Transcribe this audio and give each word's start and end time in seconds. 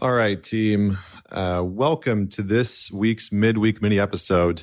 All 0.00 0.12
right, 0.12 0.40
team. 0.40 0.96
Uh, 1.28 1.60
welcome 1.66 2.28
to 2.28 2.42
this 2.42 2.88
week's 2.92 3.32
midweek 3.32 3.82
mini 3.82 3.98
episode. 3.98 4.62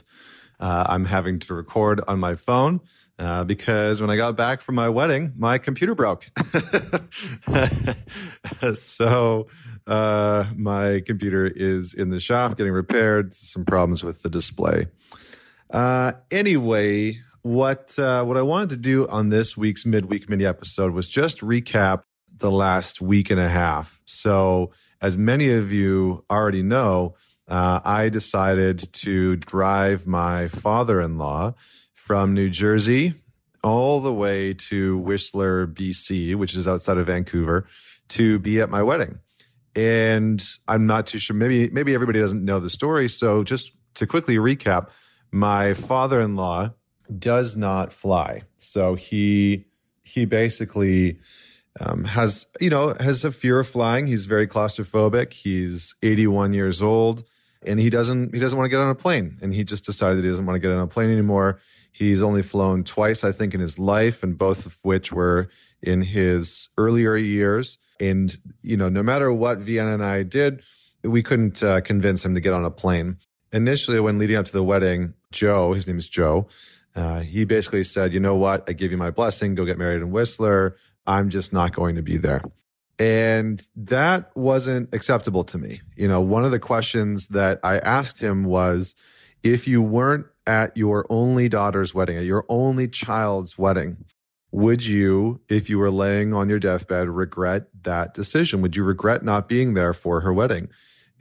Uh, 0.61 0.85
I'm 0.87 1.03
having 1.03 1.39
to 1.39 1.53
record 1.53 1.99
on 2.07 2.19
my 2.19 2.35
phone 2.35 2.79
uh, 3.19 3.43
because 3.43 3.99
when 3.99 4.09
I 4.09 4.15
got 4.15 4.37
back 4.37 4.61
from 4.61 4.75
my 4.75 4.87
wedding, 4.87 5.33
my 5.35 5.57
computer 5.57 5.93
broke. 5.93 6.31
so 8.75 9.47
uh, 9.85 10.45
my 10.55 11.01
computer 11.05 11.47
is 11.47 11.93
in 11.93 12.11
the 12.11 12.19
shop 12.21 12.55
getting 12.55 12.71
repaired. 12.71 13.33
Some 13.33 13.65
problems 13.65 14.05
with 14.05 14.21
the 14.21 14.29
display. 14.29 14.87
Uh, 15.69 16.13
anyway, 16.31 17.19
what 17.41 17.99
uh, 17.99 18.23
what 18.23 18.37
I 18.37 18.41
wanted 18.41 18.69
to 18.69 18.77
do 18.77 19.05
on 19.09 19.27
this 19.27 19.57
week's 19.57 19.85
midweek 19.85 20.29
mini 20.29 20.45
episode 20.45 20.93
was 20.93 21.09
just 21.09 21.41
recap 21.41 22.03
the 22.37 22.51
last 22.51 23.01
week 23.01 23.31
and 23.31 23.39
a 23.39 23.49
half. 23.49 24.01
So 24.05 24.71
as 25.05 25.19
many 25.19 25.51
of 25.51 25.71
you 25.71 26.25
already 26.31 26.63
know, 26.63 27.13
uh, 27.47 27.79
I 27.85 28.09
decided 28.09 28.91
to 29.03 29.35
drive 29.35 30.07
my 30.07 30.47
father 30.47 30.99
in 30.99 31.19
law 31.19 31.53
from 31.93 32.33
New 32.33 32.49
Jersey 32.49 33.13
all 33.63 33.99
the 33.99 34.11
way 34.11 34.55
to 34.55 34.97
Whistler, 34.97 35.67
BC, 35.67 36.33
which 36.33 36.55
is 36.55 36.67
outside 36.67 36.97
of 36.97 37.05
Vancouver, 37.05 37.67
to 38.09 38.39
be 38.39 38.59
at 38.59 38.71
my 38.71 38.81
wedding. 38.81 39.19
And 39.75 40.43
I'm 40.67 40.87
not 40.87 41.05
too 41.05 41.19
sure, 41.19 41.35
maybe, 41.35 41.69
maybe 41.69 41.93
everybody 41.93 42.19
doesn't 42.19 42.43
know 42.43 42.59
the 42.59 42.71
story. 42.71 43.07
So 43.07 43.43
just 43.43 43.73
to 43.95 44.07
quickly 44.07 44.37
recap, 44.37 44.89
my 45.31 45.75
father 45.75 46.19
in 46.19 46.35
law 46.35 46.71
does 47.19 47.55
not 47.55 47.93
fly. 47.93 48.41
So 48.57 48.95
he, 48.95 49.65
he 50.01 50.25
basically 50.25 51.19
um, 51.79 52.05
has 52.05 52.45
you 52.59 52.69
know 52.69 52.93
has 52.99 53.23
a 53.23 53.31
fear 53.31 53.59
of 53.59 53.67
flying. 53.67 54.07
He's 54.07 54.25
very 54.25 54.47
claustrophobic. 54.47 55.33
He's 55.33 55.95
81 56.01 56.53
years 56.53 56.81
old, 56.81 57.23
and 57.65 57.79
he 57.79 57.89
doesn't 57.89 58.33
he 58.33 58.39
doesn't 58.39 58.57
want 58.57 58.67
to 58.67 58.69
get 58.69 58.79
on 58.79 58.89
a 58.89 58.95
plane. 58.95 59.37
And 59.41 59.53
he 59.53 59.63
just 59.63 59.85
decided 59.85 60.23
he 60.23 60.29
doesn't 60.29 60.45
want 60.45 60.55
to 60.55 60.59
get 60.59 60.71
on 60.71 60.81
a 60.81 60.87
plane 60.87 61.09
anymore. 61.09 61.59
He's 61.91 62.21
only 62.21 62.41
flown 62.41 62.83
twice, 62.83 63.23
I 63.23 63.31
think, 63.31 63.53
in 63.53 63.61
his 63.61 63.79
life, 63.79 64.21
and 64.21 64.37
both 64.37 64.65
of 64.65 64.77
which 64.83 65.13
were 65.13 65.49
in 65.81 66.01
his 66.01 66.69
earlier 66.77 67.15
years. 67.15 67.77
And 67.99 68.35
you 68.61 68.77
know, 68.77 68.89
no 68.89 69.03
matter 69.03 69.31
what 69.31 69.59
Vienna 69.59 69.93
and 69.93 70.03
I 70.03 70.23
did, 70.23 70.61
we 71.03 71.23
couldn't 71.23 71.61
uh, 71.63 71.81
convince 71.81 72.25
him 72.25 72.35
to 72.35 72.41
get 72.41 72.53
on 72.53 72.65
a 72.65 72.71
plane. 72.71 73.17
Initially, 73.51 73.99
when 73.99 74.17
leading 74.17 74.35
up 74.35 74.45
to 74.45 74.51
the 74.51 74.63
wedding, 74.63 75.13
Joe, 75.31 75.73
his 75.73 75.87
name 75.87 75.97
is 75.97 76.09
Joe, 76.09 76.47
uh, 76.95 77.19
he 77.19 77.43
basically 77.45 77.83
said, 77.83 78.13
"You 78.13 78.21
know 78.21 78.35
what? 78.35 78.63
I 78.69 78.73
give 78.73 78.91
you 78.91 78.97
my 78.97 79.11
blessing. 79.11 79.55
Go 79.55 79.65
get 79.65 79.77
married 79.77 80.01
in 80.01 80.11
Whistler. 80.11 80.77
I'm 81.07 81.29
just 81.29 81.53
not 81.53 81.73
going 81.73 81.95
to 81.95 82.01
be 82.01 82.17
there. 82.17 82.41
And 82.97 83.61
that 83.75 84.31
wasn't 84.35 84.93
acceptable 84.93 85.43
to 85.45 85.57
me. 85.57 85.81
You 85.95 86.07
know, 86.07 86.21
one 86.21 86.45
of 86.45 86.51
the 86.51 86.59
questions 86.59 87.27
that 87.27 87.59
I 87.63 87.79
asked 87.79 88.21
him 88.21 88.43
was 88.43 88.95
if 89.43 89.67
you 89.67 89.81
weren't 89.81 90.27
at 90.47 90.75
your 90.77 91.05
only 91.09 91.49
daughter's 91.49 91.93
wedding, 91.93 92.17
at 92.17 92.23
your 92.23 92.45
only 92.47 92.87
child's 92.87 93.57
wedding, 93.57 94.05
would 94.51 94.85
you, 94.85 95.41
if 95.49 95.69
you 95.69 95.77
were 95.77 95.91
laying 95.91 96.33
on 96.33 96.47
your 96.47 96.59
deathbed, 96.59 97.09
regret 97.09 97.67
that 97.83 98.13
decision? 98.13 98.61
Would 98.61 98.77
you 98.77 98.85
regret 98.85 99.23
not 99.23 99.49
being 99.49 99.73
there 99.73 99.91
for 99.91 100.21
her 100.21 100.31
wedding? 100.31 100.69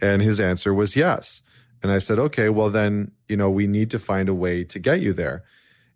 And 0.00 0.22
his 0.22 0.38
answer 0.38 0.72
was 0.72 0.94
yes. 0.94 1.42
And 1.82 1.90
I 1.90 1.98
said, 1.98 2.18
okay, 2.18 2.48
well, 2.48 2.70
then, 2.70 3.10
you 3.28 3.36
know, 3.36 3.50
we 3.50 3.66
need 3.66 3.90
to 3.90 3.98
find 3.98 4.28
a 4.28 4.34
way 4.34 4.62
to 4.64 4.78
get 4.78 5.00
you 5.00 5.12
there. 5.12 5.42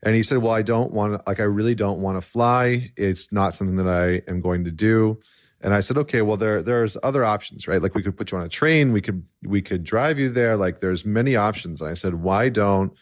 And 0.03 0.15
he 0.15 0.23
said, 0.23 0.39
Well, 0.39 0.53
I 0.53 0.63
don't 0.63 0.93
want 0.93 1.15
to, 1.15 1.23
like, 1.27 1.41
I 1.41 1.45
really 1.45 1.75
don't 1.75 2.01
want 2.01 2.17
to 2.17 2.21
fly. 2.21 2.93
It's 2.97 3.33
not 3.33 3.55
something 3.55 3.77
that 3.77 3.89
I 3.89 4.31
am 4.31 4.41
going 4.41 4.65
to 4.65 4.71
do. 4.71 5.19
And 5.61 5.75
I 5.75 5.81
said, 5.81 5.99
okay, 5.99 6.23
well, 6.23 6.37
there, 6.37 6.63
there's 6.63 6.97
other 7.03 7.25
options, 7.25 7.67
right? 7.67 7.83
Like 7.83 7.95
we 7.95 8.03
could 8.03 8.17
put 8.17 8.31
you 8.31 8.39
on 8.39 8.45
a 8.45 8.49
train. 8.49 8.93
We 8.93 9.01
could, 9.01 9.25
we 9.43 9.61
could 9.61 9.83
drive 9.83 10.19
you 10.19 10.29
there. 10.29 10.57
Like 10.57 10.81
there's 10.81 11.05
many 11.05 11.35
options. 11.35 11.81
And 11.81 11.91
I 11.91 11.95
said, 11.95 12.15
why 12.15 12.49
don't, 12.49 12.93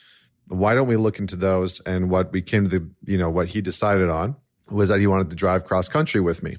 why 0.48 0.74
don't 0.74 0.88
we 0.88 0.96
look 0.96 1.18
into 1.18 1.36
those? 1.36 1.80
And 1.80 2.08
what 2.08 2.32
we 2.32 2.40
came 2.40 2.68
to 2.68 2.78
the, 2.78 2.90
you 3.04 3.18
know, 3.18 3.28
what 3.28 3.48
he 3.48 3.60
decided 3.60 4.08
on 4.08 4.36
was 4.70 4.88
that 4.88 5.00
he 5.00 5.06
wanted 5.06 5.30
to 5.30 5.36
drive 5.36 5.64
cross 5.64 5.88
country 5.88 6.20
with 6.20 6.42
me. 6.42 6.56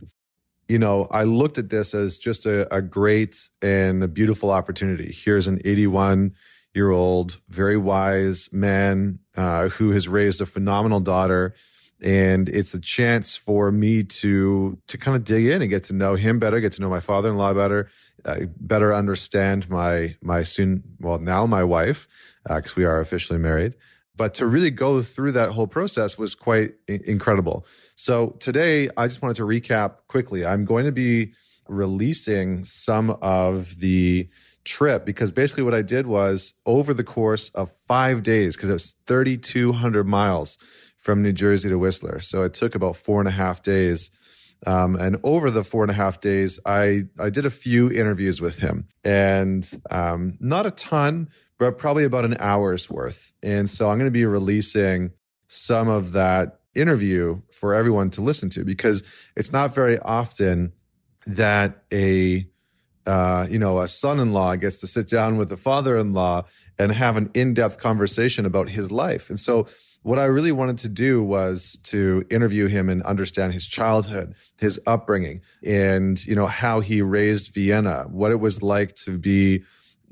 You 0.68 0.78
know, 0.78 1.08
I 1.09 1.24
looked 1.24 1.58
at 1.58 1.69
this 1.69 1.96
as 1.96 2.18
just 2.18 2.46
a, 2.46 2.74
a 2.74 2.81
great 2.81 3.50
and 3.62 4.04
a 4.04 4.08
beautiful 4.08 4.52
opportunity. 4.52 5.12
Here's 5.12 5.48
an 5.48 5.62
81 5.66 6.34
year 6.78 6.92
old, 6.92 7.40
very 7.50 7.76
wise 7.76 8.50
man 8.54 9.20
uh, 9.36 9.70
who 9.70 9.90
has 9.90 10.08
raised 10.08 10.40
a 10.42 10.46
phenomenal 10.46 11.00
daughter. 11.00 11.56
And 12.04 12.48
it's 12.48 12.76
a 12.76 12.80
chance 12.80 13.36
for 13.36 13.72
me 13.72 14.04
to 14.22 14.78
to 14.88 14.98
kind 15.00 15.18
of 15.18 15.24
dig 15.24 15.46
in 15.48 15.64
and 15.64 15.70
get 15.70 15.86
to 15.86 15.94
know 15.94 16.14
him 16.14 16.38
better, 16.38 16.60
get 16.60 16.74
to 16.74 16.82
know 16.82 16.92
my 16.92 17.00
father 17.00 17.32
in 17.32 17.38
law 17.38 17.54
better, 17.56 17.90
uh, 18.24 18.42
better 18.60 18.94
understand 18.94 19.68
my 19.68 20.16
my 20.22 20.44
soon 20.44 20.84
well 21.00 21.18
now 21.18 21.48
my 21.48 21.64
wife 21.64 22.08
because 22.48 22.74
uh, 22.74 22.78
we 22.78 22.86
are 22.86 23.00
officially 23.00 23.40
married. 23.40 23.74
But 24.16 24.36
to 24.36 24.46
really 24.46 24.72
go 24.72 25.02
through 25.02 25.32
that 25.34 25.52
whole 25.52 25.68
process 25.68 26.20
was 26.20 26.36
quite 26.36 26.76
I- 26.88 27.02
incredible. 27.06 27.66
So 27.96 28.38
today 28.40 28.90
I 28.96 29.08
just 29.08 29.24
wanted 29.24 29.38
to 29.38 29.48
recap 29.54 29.92
quickly. 30.08 30.46
I'm 30.46 30.66
going 30.66 30.86
to 30.86 30.92
be 30.92 31.34
releasing 31.68 32.64
some 32.64 33.10
of 33.22 33.80
the 33.80 34.30
trip 34.68 35.06
because 35.06 35.32
basically 35.32 35.64
what 35.64 35.74
I 35.74 35.82
did 35.82 36.06
was 36.06 36.54
over 36.66 36.94
the 36.94 37.04
course 37.04 37.50
of 37.50 37.72
five 37.72 38.22
days, 38.22 38.56
because 38.56 38.70
it 38.70 38.74
was 38.74 38.96
3,200 39.08 40.04
miles 40.06 40.58
from 40.98 41.24
New 41.24 41.34
Jersey 41.34 41.70
to 41.70 41.80
Whistler. 41.80 42.20
So 42.20 42.44
it 42.44 42.54
took 42.54 42.76
about 42.76 42.96
four 42.96 43.20
and 43.20 43.28
a 43.28 43.32
half 43.32 43.64
days. 43.64 44.12
Um, 44.66 44.96
and 44.96 45.18
over 45.24 45.50
the 45.50 45.64
four 45.64 45.84
and 45.84 45.92
a 45.92 45.96
half 45.96 46.20
days, 46.20 46.60
I, 46.66 47.04
I 47.20 47.30
did 47.30 47.46
a 47.46 47.50
few 47.50 47.90
interviews 47.90 48.42
with 48.42 48.60
him 48.60 48.88
and 49.04 49.70
um, 49.90 50.38
not 50.40 50.66
a 50.66 50.72
ton, 50.72 51.30
but 51.58 51.78
probably 51.78 52.04
about 52.04 52.26
an 52.26 52.36
hour's 52.40 52.90
worth. 52.90 53.34
And 53.42 53.70
so 53.70 53.90
I'm 53.90 53.98
going 53.98 54.08
to 54.08 54.12
be 54.12 54.26
releasing 54.26 55.12
some 55.48 55.88
of 55.88 56.12
that 56.12 56.60
interview 56.76 57.42
for 57.52 57.74
everyone 57.74 58.10
to 58.12 58.22
listen 58.22 58.50
to 58.52 58.66
because 58.66 59.04
it's 59.36 59.52
not 59.52 59.74
very 59.74 59.98
often 60.00 60.74
that 61.26 61.84
a 61.92 62.48
uh, 63.07 63.47
you 63.50 63.57
know, 63.57 63.79
a 63.79 63.88
son-in-law 63.88 64.57
gets 64.57 64.79
to 64.81 64.88
sit 64.88 65.07
down 65.07 65.38
with 65.38 65.50
the 65.50 65.57
father-in-law 65.57 66.44
and 66.78 66.91
have 66.91 67.16
an 67.16 67.31
in-depth 67.34 67.79
conversation 67.79 68.45
about 68.45 68.69
his 68.69 68.91
life. 68.91 69.29
And 69.29 69.40
so 69.40 69.68
what 70.03 70.19
I 70.19 70.25
really 70.25 70.51
wanted 70.51 70.78
to 70.79 70.90
do 70.90 71.23
was 71.23 71.79
to 71.84 72.25
interview 72.29 72.68
him 72.68 72.90
and 72.90 73.01
understand 73.03 73.53
his 73.53 73.66
childhood, 73.66 74.35
his 74.59 74.79
upbringing, 74.85 75.41
and 75.66 76.23
you 76.25 76.35
know 76.35 76.45
how 76.45 76.81
he 76.81 77.01
raised 77.01 77.53
Vienna, 77.53 78.06
what 78.09 78.31
it 78.31 78.40
was 78.40 78.62
like 78.62 78.95
to 78.95 79.18
be, 79.18 79.63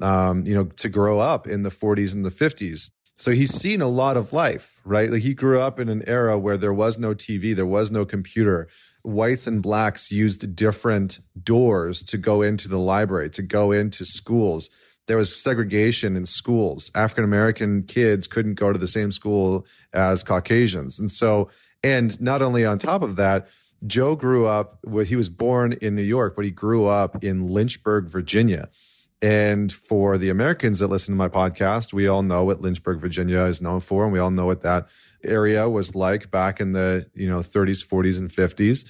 um, 0.02 0.46
you 0.46 0.54
know, 0.54 0.66
to 0.66 0.90
grow 0.90 1.20
up 1.20 1.48
in 1.48 1.64
the 1.64 1.70
40s 1.70 2.14
and 2.14 2.26
the 2.26 2.30
50s. 2.30 2.92
So 3.18 3.32
he's 3.32 3.54
seen 3.54 3.82
a 3.82 3.88
lot 3.88 4.18
of 4.18 4.34
life, 4.34 4.80
right? 4.84 5.10
Like 5.10 5.22
he 5.22 5.34
grew 5.34 5.60
up 5.60 5.80
in 5.80 5.88
an 5.88 6.04
era 6.08 6.38
where 6.38 6.58
there 6.58 6.74
was 6.74 6.98
no 6.98 7.14
TV, 7.14 7.56
there 7.56 7.66
was 7.66 7.90
no 7.90 8.06
computer, 8.06 8.68
whites 9.04 9.48
and 9.48 9.62
blacks 9.62 10.12
used 10.12 10.56
different 10.56 11.20
doors 11.42 12.04
to 12.04 12.18
go 12.18 12.42
into 12.42 12.68
the 12.68 12.80
library, 12.80 13.30
to 13.32 13.42
go 13.42 13.72
into 13.72 14.04
schools. 14.04 14.70
There 15.08 15.18
was 15.18 15.42
segregation 15.42 16.16
in 16.16 16.26
schools. 16.26 16.92
African 16.96 17.24
American 17.24 17.84
kids 17.84 18.28
couldn't 18.28 18.56
go 18.56 18.74
to 18.74 18.80
the 18.80 18.88
same 18.88 19.12
school 19.12 19.66
as 19.94 20.24
Caucasians. 20.24 21.00
And 21.00 21.10
so, 21.12 21.50
and 21.84 22.20
not 22.20 22.42
only 22.42 22.66
on 22.66 22.80
top 22.80 23.04
of 23.04 23.16
that, 23.16 23.48
Joe 23.86 24.16
grew 24.16 24.48
up, 24.48 24.80
he 25.06 25.16
was 25.16 25.30
born 25.30 25.74
in 25.74 25.96
New 25.96 26.02
York, 26.02 26.36
but 26.36 26.46
he 26.46 26.52
grew 26.52 26.88
up 26.88 27.24
in 27.24 27.48
Lynchburg, 27.48 28.08
Virginia. 28.08 28.70
And 29.26 29.74
for 29.74 30.20
the 30.20 30.30
Americans 30.30 30.78
that 30.78 30.88
listen 30.90 31.12
to 31.12 31.18
my 31.18 31.30
podcast, 31.30 31.94
we 31.94 32.08
all 32.08 32.22
know 32.22 32.44
what 32.44 32.62
Lynchburg, 32.62 33.00
Virginia 33.00 33.40
is 33.46 33.60
known 33.60 33.80
for, 33.80 34.04
and 34.04 34.14
we 34.14 34.20
all 34.20 34.30
know 34.30 34.46
what 34.46 34.62
that 34.62 34.88
area 35.24 35.68
was 35.68 35.96
like 35.96 36.30
back 36.30 36.62
in 36.62 36.74
the 36.74 37.10
you 37.16 37.28
know 37.28 37.40
30s, 37.40 37.84
40s, 37.84 38.20
and 38.20 38.30
50s. 38.30 38.88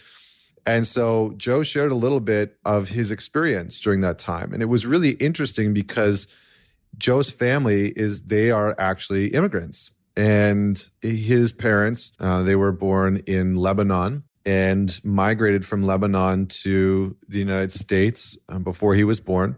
And 0.65 0.85
so 0.85 1.33
Joe 1.37 1.63
shared 1.63 1.93
a 1.93 1.95
little 1.95 2.19
bit 2.19 2.57
of 2.65 2.89
his 2.89 3.11
experience 3.11 3.79
during 3.79 4.01
that 4.01 4.19
time, 4.19 4.51
and 4.51 4.61
it 4.61 4.65
was 4.65 4.85
really 4.85 5.11
interesting 5.11 5.73
because 5.73 6.27
Joe's 6.97 7.31
family 7.31 7.93
is 7.95 8.23
they 8.23 8.51
are 8.51 8.75
actually 8.77 9.27
immigrants, 9.27 9.89
and 10.17 10.85
his 11.01 11.53
parents 11.53 12.11
uh, 12.19 12.43
they 12.43 12.57
were 12.57 12.73
born 12.73 13.21
in 13.25 13.55
Lebanon 13.55 14.23
and 14.45 14.99
migrated 15.01 15.65
from 15.65 15.83
Lebanon 15.83 16.47
to 16.47 17.15
the 17.25 17.39
United 17.39 17.71
States 17.71 18.37
um, 18.49 18.63
before 18.63 18.95
he 18.95 19.05
was 19.05 19.21
born 19.21 19.55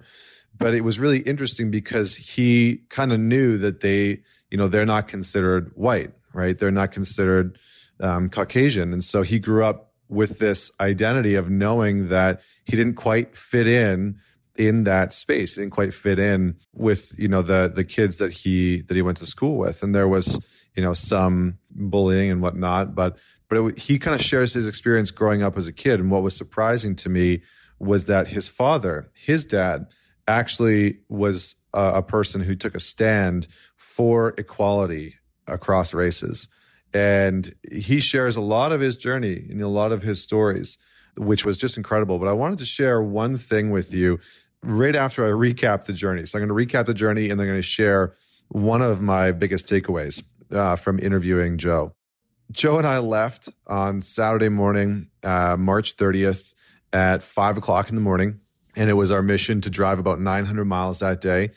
but 0.57 0.73
it 0.73 0.83
was 0.83 0.99
really 0.99 1.19
interesting 1.19 1.71
because 1.71 2.15
he 2.15 2.81
kind 2.89 3.11
of 3.11 3.19
knew 3.19 3.57
that 3.57 3.81
they, 3.81 4.21
you 4.49 4.57
know, 4.57 4.67
they're 4.67 4.85
not 4.85 5.07
considered 5.07 5.71
white, 5.75 6.11
right? 6.33 6.57
They're 6.57 6.71
not 6.71 6.91
considered 6.91 7.57
um, 7.99 8.29
Caucasian. 8.29 8.93
And 8.93 9.03
so 9.03 9.21
he 9.21 9.39
grew 9.39 9.63
up 9.63 9.91
with 10.09 10.39
this 10.39 10.71
identity 10.79 11.35
of 11.35 11.49
knowing 11.49 12.09
that 12.09 12.41
he 12.65 12.75
didn't 12.75 12.95
quite 12.95 13.35
fit 13.35 13.67
in 13.67 14.19
in 14.57 14.85
that 14.85 15.13
space. 15.13 15.55
He 15.55 15.61
didn't 15.61 15.73
quite 15.73 15.93
fit 15.93 16.17
in 16.17 16.55
with, 16.73 17.17
you 17.19 17.27
know, 17.27 17.41
the 17.41 17.71
the 17.73 17.83
kids 17.83 18.17
that 18.17 18.31
he 18.31 18.81
that 18.81 18.95
he 18.95 19.01
went 19.01 19.17
to 19.17 19.25
school 19.25 19.57
with. 19.57 19.83
And 19.83 19.93
there 19.93 20.07
was, 20.07 20.39
you 20.75 20.83
know, 20.83 20.93
some 20.93 21.57
bullying 21.71 22.31
and 22.31 22.41
whatnot. 22.41 22.95
But 22.95 23.17
but 23.49 23.57
it, 23.57 23.79
he 23.79 23.99
kind 23.99 24.15
of 24.15 24.21
shares 24.21 24.53
his 24.53 24.67
experience 24.67 25.11
growing 25.11 25.43
up 25.43 25.57
as 25.57 25.67
a 25.67 25.73
kid. 25.73 25.99
And 25.99 26.09
what 26.09 26.23
was 26.23 26.35
surprising 26.35 26.95
to 26.97 27.09
me 27.09 27.41
was 27.79 28.05
that 28.05 28.27
his 28.27 28.47
father, 28.47 29.09
his 29.13 29.45
dad, 29.45 29.87
actually 30.27 30.99
was 31.09 31.55
a, 31.73 31.95
a 31.95 32.01
person 32.01 32.41
who 32.41 32.55
took 32.55 32.75
a 32.75 32.79
stand 32.79 33.47
for 33.75 34.33
equality 34.37 35.15
across 35.47 35.93
races. 35.93 36.47
And 36.93 37.53
he 37.71 37.99
shares 37.99 38.37
a 38.37 38.41
lot 38.41 38.71
of 38.71 38.81
his 38.81 38.97
journey 38.97 39.45
and 39.49 39.61
a 39.61 39.67
lot 39.67 39.91
of 39.91 40.01
his 40.01 40.21
stories, 40.21 40.77
which 41.17 41.45
was 41.45 41.57
just 41.57 41.77
incredible. 41.77 42.19
But 42.19 42.27
I 42.27 42.33
wanted 42.33 42.59
to 42.59 42.65
share 42.65 43.01
one 43.01 43.35
thing 43.35 43.71
with 43.71 43.93
you 43.93 44.19
right 44.63 44.95
after 44.95 45.25
I 45.25 45.29
recap 45.29 45.85
the 45.85 45.93
journey. 45.93 46.25
So 46.25 46.39
I'm 46.39 46.47
going 46.47 46.67
to 46.67 46.75
recap 46.75 46.85
the 46.85 46.93
journey 46.93 47.29
and 47.29 47.39
then 47.39 47.47
I'm 47.47 47.53
going 47.53 47.61
to 47.61 47.67
share 47.67 48.13
one 48.49 48.81
of 48.81 49.01
my 49.01 49.31
biggest 49.31 49.67
takeaways 49.67 50.23
uh, 50.51 50.75
from 50.75 50.99
interviewing 50.99 51.57
Joe. 51.57 51.93
Joe 52.51 52.77
and 52.77 52.87
I 52.87 52.99
left 52.99 53.49
on 53.67 53.99
Saturday 53.99 54.49
morning, 54.49 55.09
uh, 55.23 55.57
March 55.57 55.97
30th 55.97 56.53
at 56.93 57.21
five 57.21 57.57
o'clock 57.57 57.89
in 57.89 57.95
the 57.95 58.01
morning. 58.01 58.39
And 58.77 58.89
it 58.89 58.93
was 58.93 59.11
our 59.11 59.21
mission 59.21 59.59
to 59.61 59.69
drive 59.69 59.99
about 59.99 60.21
900 60.21 60.63
miles 60.63 60.99
that 60.99 61.19
day. 61.19 61.51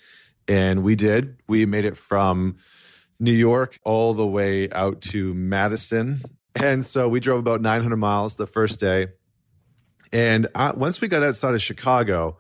And 0.49 0.82
we 0.82 0.96
did. 0.96 1.37
We 1.49 1.67
made 1.67 1.84
it 1.84 1.96
from 1.96 2.56
New 3.20 3.32
York 3.32 3.78
all 3.84 4.14
the 4.14 4.26
way 4.26 4.70
out 4.70 5.02
to 5.02 5.34
Madison. 5.34 6.22
And 6.55 6.84
so 6.84 7.08
we 7.08 7.20
drove 7.20 7.38
about 7.38 7.61
900 7.61 7.96
miles 7.96 8.37
the 8.37 8.46
first 8.46 8.81
day. 8.81 9.08
And 10.12 10.49
I, 10.55 10.72
once 10.72 11.00
we 11.00 11.08
got 11.08 11.22
outside 11.22 11.55
of 11.55 11.62
Chicago, 11.62 12.38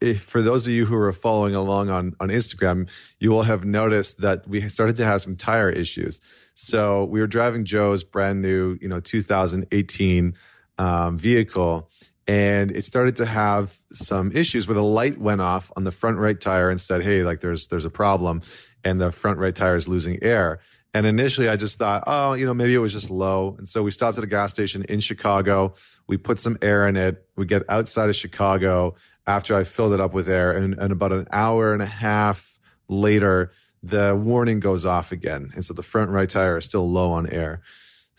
if 0.00 0.20
for 0.20 0.42
those 0.42 0.66
of 0.66 0.72
you 0.72 0.86
who 0.86 0.94
are 0.94 1.12
following 1.12 1.54
along 1.54 1.88
on, 1.88 2.14
on 2.20 2.28
Instagram, 2.28 2.88
you 3.18 3.30
will 3.30 3.42
have 3.42 3.64
noticed 3.64 4.20
that 4.20 4.46
we 4.46 4.60
started 4.68 4.96
to 4.96 5.04
have 5.04 5.22
some 5.22 5.36
tire 5.36 5.70
issues. 5.70 6.20
So 6.54 7.04
we 7.06 7.20
were 7.20 7.26
driving 7.26 7.64
Joe's 7.64 8.04
brand 8.04 8.42
new, 8.42 8.78
you 8.80 8.88
know, 8.88 9.00
2018 9.00 10.34
um, 10.76 11.18
vehicle, 11.18 11.90
and 12.28 12.70
it 12.70 12.84
started 12.84 13.16
to 13.16 13.26
have 13.26 13.74
some 13.90 14.30
issues 14.32 14.68
where 14.68 14.74
the 14.74 14.82
light 14.82 15.18
went 15.18 15.40
off 15.40 15.72
on 15.76 15.84
the 15.84 15.90
front 15.90 16.18
right 16.18 16.38
tire 16.38 16.68
and 16.68 16.78
said, 16.78 17.02
"Hey, 17.02 17.24
like 17.24 17.40
there's 17.40 17.66
there's 17.68 17.86
a 17.86 17.90
problem," 17.90 18.42
and 18.84 19.00
the 19.00 19.10
front 19.10 19.38
right 19.38 19.54
tire 19.54 19.76
is 19.76 19.88
losing 19.88 20.22
air. 20.22 20.60
And 20.94 21.06
initially, 21.06 21.48
I 21.48 21.56
just 21.56 21.78
thought, 21.78 22.04
oh, 22.06 22.32
you 22.32 22.46
know, 22.46 22.54
maybe 22.54 22.74
it 22.74 22.78
was 22.78 22.94
just 22.94 23.10
low. 23.10 23.54
And 23.58 23.68
so 23.68 23.82
we 23.82 23.90
stopped 23.90 24.16
at 24.16 24.24
a 24.24 24.26
gas 24.26 24.50
station 24.50 24.84
in 24.88 25.00
Chicago. 25.00 25.74
We 26.06 26.16
put 26.16 26.38
some 26.38 26.56
air 26.62 26.88
in 26.88 26.96
it. 26.96 27.26
We 27.36 27.44
get 27.44 27.62
outside 27.68 28.08
of 28.08 28.16
Chicago 28.16 28.94
after 29.26 29.54
I 29.54 29.64
filled 29.64 29.92
it 29.92 30.00
up 30.00 30.14
with 30.14 30.30
air. 30.30 30.50
And, 30.50 30.74
and 30.74 30.90
about 30.90 31.12
an 31.12 31.28
hour 31.30 31.74
and 31.74 31.82
a 31.82 31.86
half 31.86 32.58
later, 32.88 33.52
the 33.82 34.16
warning 34.16 34.60
goes 34.60 34.86
off 34.86 35.12
again. 35.12 35.50
And 35.54 35.62
so 35.62 35.74
the 35.74 35.82
front 35.82 36.10
right 36.10 36.28
tire 36.28 36.56
is 36.56 36.64
still 36.64 36.90
low 36.90 37.12
on 37.12 37.28
air. 37.28 37.60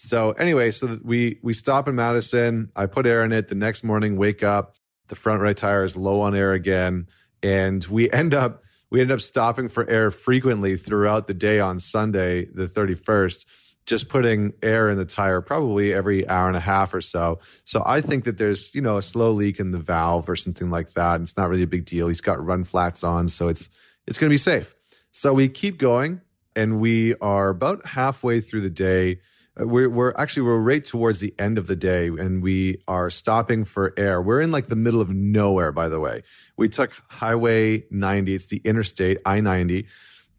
So 0.02 0.32
anyway, 0.32 0.72
so 0.72 0.98
we 1.04 1.40
we 1.42 1.52
stop 1.52 1.90
in 1.90 1.96
Madison. 1.96 2.72
I 2.74 2.86
put 2.86 3.06
air 3.06 3.26
in 3.26 3.34
it. 3.34 3.50
The 3.50 3.56
next 3.56 3.84
morning, 3.84 4.16
wake 4.16 4.44
up, 4.44 4.78
the 5.10 5.16
front 5.16 5.42
right 5.42 5.58
tire 5.58 5.84
is 5.84 5.98
low 5.98 6.22
on 6.22 6.34
air 6.34 6.54
again, 6.54 7.08
and 7.44 7.84
we 7.86 8.10
end 8.14 8.34
up 8.34 8.64
we 8.90 9.02
end 9.02 9.12
up 9.12 9.20
stopping 9.20 9.68
for 9.68 9.88
air 9.90 10.10
frequently 10.10 10.78
throughout 10.78 11.28
the 11.28 11.34
day 11.34 11.60
on 11.60 11.80
Sunday, 11.80 12.46
the 12.46 12.66
31st, 12.66 13.46
just 13.86 14.08
putting 14.08 14.54
air 14.64 14.90
in 14.90 14.98
the 14.98 15.04
tire 15.04 15.42
probably 15.42 15.94
every 15.94 16.26
hour 16.30 16.48
and 16.48 16.56
a 16.56 16.62
half 16.62 16.94
or 16.94 17.02
so. 17.02 17.40
So 17.66 17.84
I 17.86 18.00
think 18.00 18.24
that 18.24 18.38
there's, 18.38 18.74
you 18.74 18.82
know, 18.82 18.96
a 18.96 19.02
slow 19.02 19.32
leak 19.32 19.60
in 19.60 19.72
the 19.72 19.80
valve 19.80 20.30
or 20.30 20.38
something 20.38 20.72
like 20.72 20.94
that. 20.94 21.16
And 21.16 21.24
it's 21.24 21.36
not 21.36 21.50
really 21.50 21.64
a 21.64 21.68
big 21.68 21.84
deal. 21.84 22.08
He's 22.08 22.22
got 22.22 22.44
run 22.44 22.64
flats 22.64 23.04
on, 23.04 23.28
so 23.28 23.50
it's 23.50 23.70
it's 24.08 24.18
going 24.18 24.30
to 24.30 24.34
be 24.34 24.38
safe. 24.38 24.76
So 25.12 25.34
we 25.34 25.50
keep 25.50 25.78
going 25.78 26.22
and 26.56 26.80
we 26.80 27.16
are 27.16 27.50
about 27.50 27.86
halfway 27.86 28.40
through 28.40 28.62
the 28.62 28.70
day 28.70 29.20
we're, 29.58 29.90
we're 29.90 30.14
actually 30.18 30.44
we're 30.44 30.60
right 30.60 30.84
towards 30.84 31.20
the 31.20 31.34
end 31.38 31.58
of 31.58 31.68
the 31.68 31.76
day 31.76 32.08
and 32.08 32.42
we 32.42 32.78
are 32.88 33.10
stopping 33.10 33.66
for 33.66 33.94
air. 33.98 34.22
We're 34.22 34.42
in 34.42 34.52
like 34.52 34.68
the 34.68 34.76
middle 34.76 35.02
of 35.02 35.10
nowhere 35.10 35.72
by 35.72 35.90
the 35.90 36.00
way. 36.00 36.24
We 36.58 36.70
took 36.70 36.92
highway 37.10 37.86
90 37.92 38.34
it's 38.34 38.46
the 38.48 38.62
interstate 38.64 39.18
i-90 39.26 39.86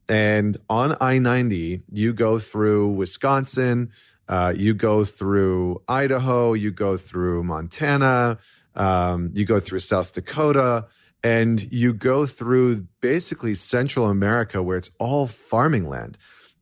and 0.08 0.56
on 0.68 0.92
i-90 1.00 1.82
you 1.92 2.12
go 2.12 2.38
through 2.38 2.90
wisconsin 2.92 3.90
uh, 4.28 4.52
you 4.56 4.74
go 4.74 5.04
through 5.04 5.82
idaho 5.88 6.52
you 6.52 6.70
go 6.70 6.96
through 6.96 7.42
montana 7.44 8.38
um, 8.74 9.30
you 9.34 9.44
go 9.44 9.60
through 9.60 9.80
south 9.80 10.12
dakota 10.12 10.86
and 11.22 11.70
you 11.72 11.92
go 11.92 12.24
through 12.24 12.86
basically 13.00 13.54
central 13.54 14.06
america 14.06 14.62
where 14.62 14.76
it's 14.76 14.90
all 14.98 15.26
farming 15.26 15.86
land 15.86 16.16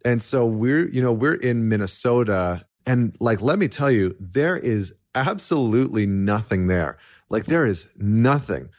and 0.05 0.23
so 0.23 0.47
we're, 0.47 0.89
you 0.89 1.03
know, 1.03 1.13
we're 1.13 1.35
in 1.35 1.69
Minnesota. 1.69 2.65
And 2.87 3.17
like, 3.21 3.43
let 3.43 3.59
me 3.59 3.69
tell 3.69 3.91
you, 3.91 4.17
there 4.19 4.57
is 4.57 4.95
absolutely 5.15 6.07
nothing 6.07 6.69
there. 6.69 6.99
Like, 7.29 7.47
there 7.47 7.67
is 7.67 7.89
nothing. 7.97 8.71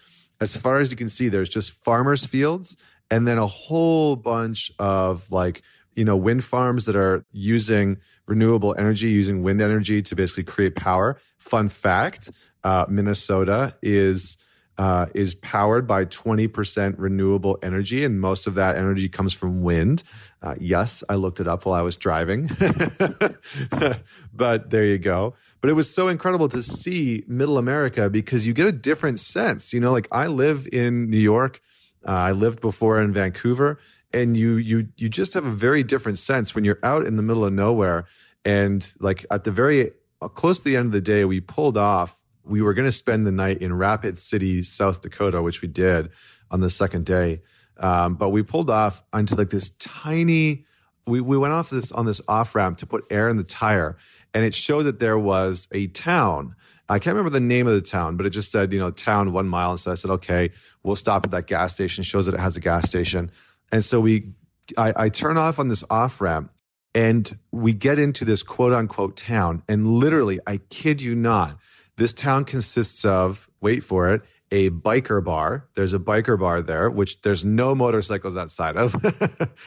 As 0.41 0.55
far 0.55 0.77
as 0.77 0.89
you 0.89 0.97
can 0.97 1.09
see, 1.09 1.27
there's 1.27 1.49
just 1.49 1.71
farmers' 1.71 2.25
fields 2.25 2.77
and 3.11 3.27
then 3.27 3.37
a 3.37 3.47
whole 3.47 4.15
bunch 4.15 4.71
of 4.79 5.29
like, 5.31 5.61
you 5.95 6.05
know, 6.05 6.15
wind 6.15 6.43
farms 6.43 6.85
that 6.85 6.95
are 6.95 7.25
using 7.31 7.97
renewable 8.27 8.75
energy, 8.77 9.09
using 9.09 9.43
wind 9.43 9.61
energy 9.61 10.01
to 10.01 10.15
basically 10.15 10.43
create 10.43 10.75
power. 10.75 11.17
Fun 11.37 11.67
fact 11.67 12.31
uh, 12.63 12.85
Minnesota 12.87 13.73
is 13.81 14.37
uh, 14.79 15.07
is 15.13 15.35
powered 15.35 15.85
by 15.85 16.05
20% 16.05 16.95
renewable 16.97 17.59
energy, 17.61 18.05
and 18.05 18.21
most 18.21 18.47
of 18.47 18.55
that 18.55 18.77
energy 18.77 19.09
comes 19.09 19.33
from 19.33 19.61
wind. 19.61 20.03
Uh, 20.41 20.55
yes, 20.57 21.03
I 21.09 21.15
looked 21.15 21.41
it 21.41 21.49
up 21.49 21.65
while 21.65 21.75
I 21.75 21.81
was 21.81 21.97
driving, 21.97 22.49
but 24.33 24.69
there 24.69 24.85
you 24.85 24.97
go. 24.97 25.33
But 25.59 25.69
it 25.69 25.73
was 25.73 25.93
so 25.93 26.07
incredible 26.07 26.47
to 26.47 26.63
see 26.63 27.25
Middle 27.27 27.57
America 27.57 28.09
because 28.09 28.47
you 28.47 28.53
get 28.53 28.67
a 28.67 28.71
different 28.71 29.19
sense. 29.19 29.73
You 29.73 29.81
know, 29.81 29.91
like 29.91 30.07
I 30.13 30.27
live 30.27 30.65
in 30.71 31.09
New 31.09 31.19
York, 31.19 31.59
uh, 32.07 32.11
I 32.11 32.31
lived 32.31 32.61
before 32.61 33.01
in 33.01 33.11
Vancouver, 33.11 33.79
and 34.13 34.37
you 34.37 34.55
you 34.55 34.87
you 34.95 35.09
just 35.09 35.33
have 35.33 35.45
a 35.45 35.51
very 35.51 35.83
different 35.83 36.19
sense 36.19 36.55
when 36.55 36.63
you're 36.63 36.79
out 36.83 37.05
in 37.05 37.17
the 37.17 37.21
middle 37.21 37.43
of 37.43 37.51
nowhere. 37.51 38.05
And 38.45 38.89
like 39.01 39.25
at 39.29 39.43
the 39.43 39.51
very 39.51 39.91
uh, 40.21 40.29
close 40.29 40.59
to 40.59 40.63
the 40.63 40.77
end 40.77 40.85
of 40.85 40.91
the 40.93 41.01
day, 41.01 41.25
we 41.25 41.41
pulled 41.41 41.77
off 41.77 42.23
we 42.49 42.61
were 42.61 42.73
going 42.73 42.87
to 42.87 42.91
spend 42.91 43.27
the 43.27 43.31
night 43.31 43.59
in 43.59 43.73
Rapid 43.73 44.17
City, 44.17 44.63
South 44.63 45.01
Dakota, 45.01 45.41
which 45.41 45.61
we 45.61 45.67
did 45.67 46.09
on 46.49 46.61
the 46.61 46.69
second 46.69 47.05
day. 47.05 47.41
Um, 47.77 48.15
but 48.15 48.29
we 48.29 48.41
pulled 48.41 48.69
off 48.69 49.03
onto 49.13 49.35
like 49.35 49.51
this 49.51 49.69
tiny. 49.69 50.65
We 51.05 51.21
we 51.21 51.37
went 51.37 51.53
off 51.53 51.69
this 51.69 51.91
on 51.91 52.05
this 52.05 52.21
off 52.27 52.55
ramp 52.55 52.79
to 52.79 52.85
put 52.85 53.05
air 53.09 53.29
in 53.29 53.37
the 53.37 53.43
tire, 53.43 53.97
and 54.33 54.43
it 54.43 54.53
showed 54.53 54.83
that 54.83 54.99
there 54.99 55.17
was 55.17 55.67
a 55.71 55.87
town. 55.87 56.55
I 56.89 56.97
can't 56.97 57.15
remember 57.15 57.29
the 57.29 57.39
name 57.39 57.67
of 57.67 57.73
the 57.73 57.81
town, 57.81 58.17
but 58.17 58.25
it 58.25 58.31
just 58.31 58.51
said 58.51 58.73
you 58.73 58.79
know 58.79 58.91
town 58.91 59.31
one 59.31 59.47
mile. 59.47 59.71
And 59.71 59.79
so 59.79 59.91
I 59.91 59.93
said, 59.95 60.11
okay, 60.11 60.49
we'll 60.83 60.97
stop 60.97 61.23
at 61.23 61.31
that 61.31 61.47
gas 61.47 61.73
station. 61.73 62.03
Shows 62.03 62.25
that 62.25 62.35
it 62.35 62.39
has 62.41 62.57
a 62.57 62.59
gas 62.59 62.87
station, 62.87 63.31
and 63.71 63.85
so 63.85 64.01
we 64.01 64.33
I, 64.77 64.93
I 64.95 65.09
turn 65.09 65.37
off 65.37 65.57
on 65.57 65.69
this 65.69 65.83
off 65.89 66.19
ramp, 66.19 66.51
and 66.93 67.39
we 67.51 67.73
get 67.73 67.97
into 67.97 68.25
this 68.25 68.43
quote 68.43 68.73
unquote 68.73 69.15
town, 69.15 69.63
and 69.69 69.87
literally, 69.87 70.39
I 70.45 70.57
kid 70.57 71.01
you 71.01 71.15
not 71.15 71.57
this 71.99 72.13
town 72.13 72.45
consists 72.45 73.05
of, 73.05 73.49
wait 73.61 73.83
for 73.83 74.13
it, 74.13 74.21
a 74.51 74.69
biker 74.69 75.23
bar. 75.23 75.67
There's 75.75 75.93
a 75.93 75.99
biker 75.99 76.39
bar 76.39 76.61
there, 76.61 76.89
which 76.89 77.21
there's 77.21 77.45
no 77.45 77.75
motorcycles 77.75 78.35
outside 78.35 78.77
of 78.77 78.95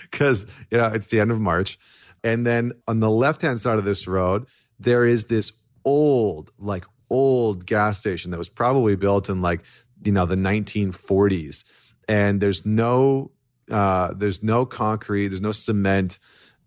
because, 0.11 0.47
you 0.71 0.79
know, 0.79 0.87
it's 0.89 1.09
the 1.09 1.21
end 1.21 1.31
of 1.31 1.41
March. 1.41 1.79
And 2.25 2.47
then 2.47 2.73
on 2.89 3.01
the 3.01 3.11
left 3.11 3.43
hand 3.43 3.61
side 3.61 3.79
of 3.79 3.85
this 3.85 4.07
road, 4.07 4.47
there 4.79 5.05
is 5.05 5.27
this 5.27 5.53
old, 5.85 6.51
like 6.59 6.85
old 7.11 7.67
gas 7.67 8.01
station 8.01 8.31
that 8.31 8.39
was 8.39 8.49
probably 8.49 8.97
built 8.97 9.29
in 9.29 9.43
like, 9.43 9.61
you 10.03 10.13
know, 10.13 10.27
the 10.27 10.35
1940s. 10.37 11.65
And 12.09 12.41
there's 12.41 12.67
no, 12.67 13.31
uh, 13.71 14.15
there's 14.17 14.43
no 14.43 14.67
concrete, 14.67 15.29
there's 15.29 15.41
no 15.41 15.53
cement 15.53 16.19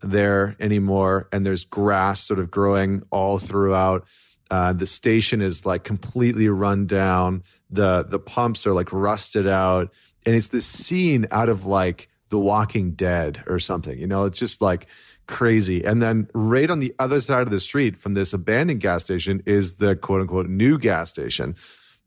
there 0.02 0.56
anymore. 0.60 1.28
And 1.32 1.46
there's 1.46 1.66
grass 1.66 2.22
sort 2.22 2.40
of 2.40 2.52
growing 2.52 3.04
all 3.12 3.40
throughout 3.40 4.08
uh, 4.52 4.74
the 4.74 4.86
station 4.86 5.42
is 5.42 5.66
like 5.66 5.84
completely 5.84 6.50
run 6.50 6.86
down. 6.86 7.44
The 7.70 8.04
the 8.04 8.20
pumps 8.20 8.68
are 8.68 8.74
like 8.74 8.92
rusted 8.94 9.48
out, 9.48 9.94
and 10.26 10.36
it's 10.36 10.50
this 10.50 10.66
scene 10.66 11.28
out 11.32 11.50
of 11.50 11.66
like 11.66 12.10
The 12.30 12.40
Walking 12.40 12.92
Dead 12.92 13.44
or 13.48 13.60
something. 13.60 13.98
You 13.98 14.08
know, 14.08 14.26
it's 14.26 14.40
just 14.40 14.62
like 14.62 14.88
crazy. 15.28 15.84
And 15.84 16.02
then 16.02 16.28
right 16.34 16.70
on 16.70 16.80
the 16.80 16.94
other 17.00 17.20
side 17.20 17.42
of 17.42 17.52
the 17.52 17.60
street 17.60 17.98
from 17.98 18.14
this 18.14 18.34
abandoned 18.34 18.82
gas 18.82 19.04
station 19.04 19.42
is 19.46 19.76
the 19.76 19.96
quote 19.96 20.22
unquote 20.22 20.48
new 20.48 20.78
gas 20.78 21.10
station. 21.10 21.56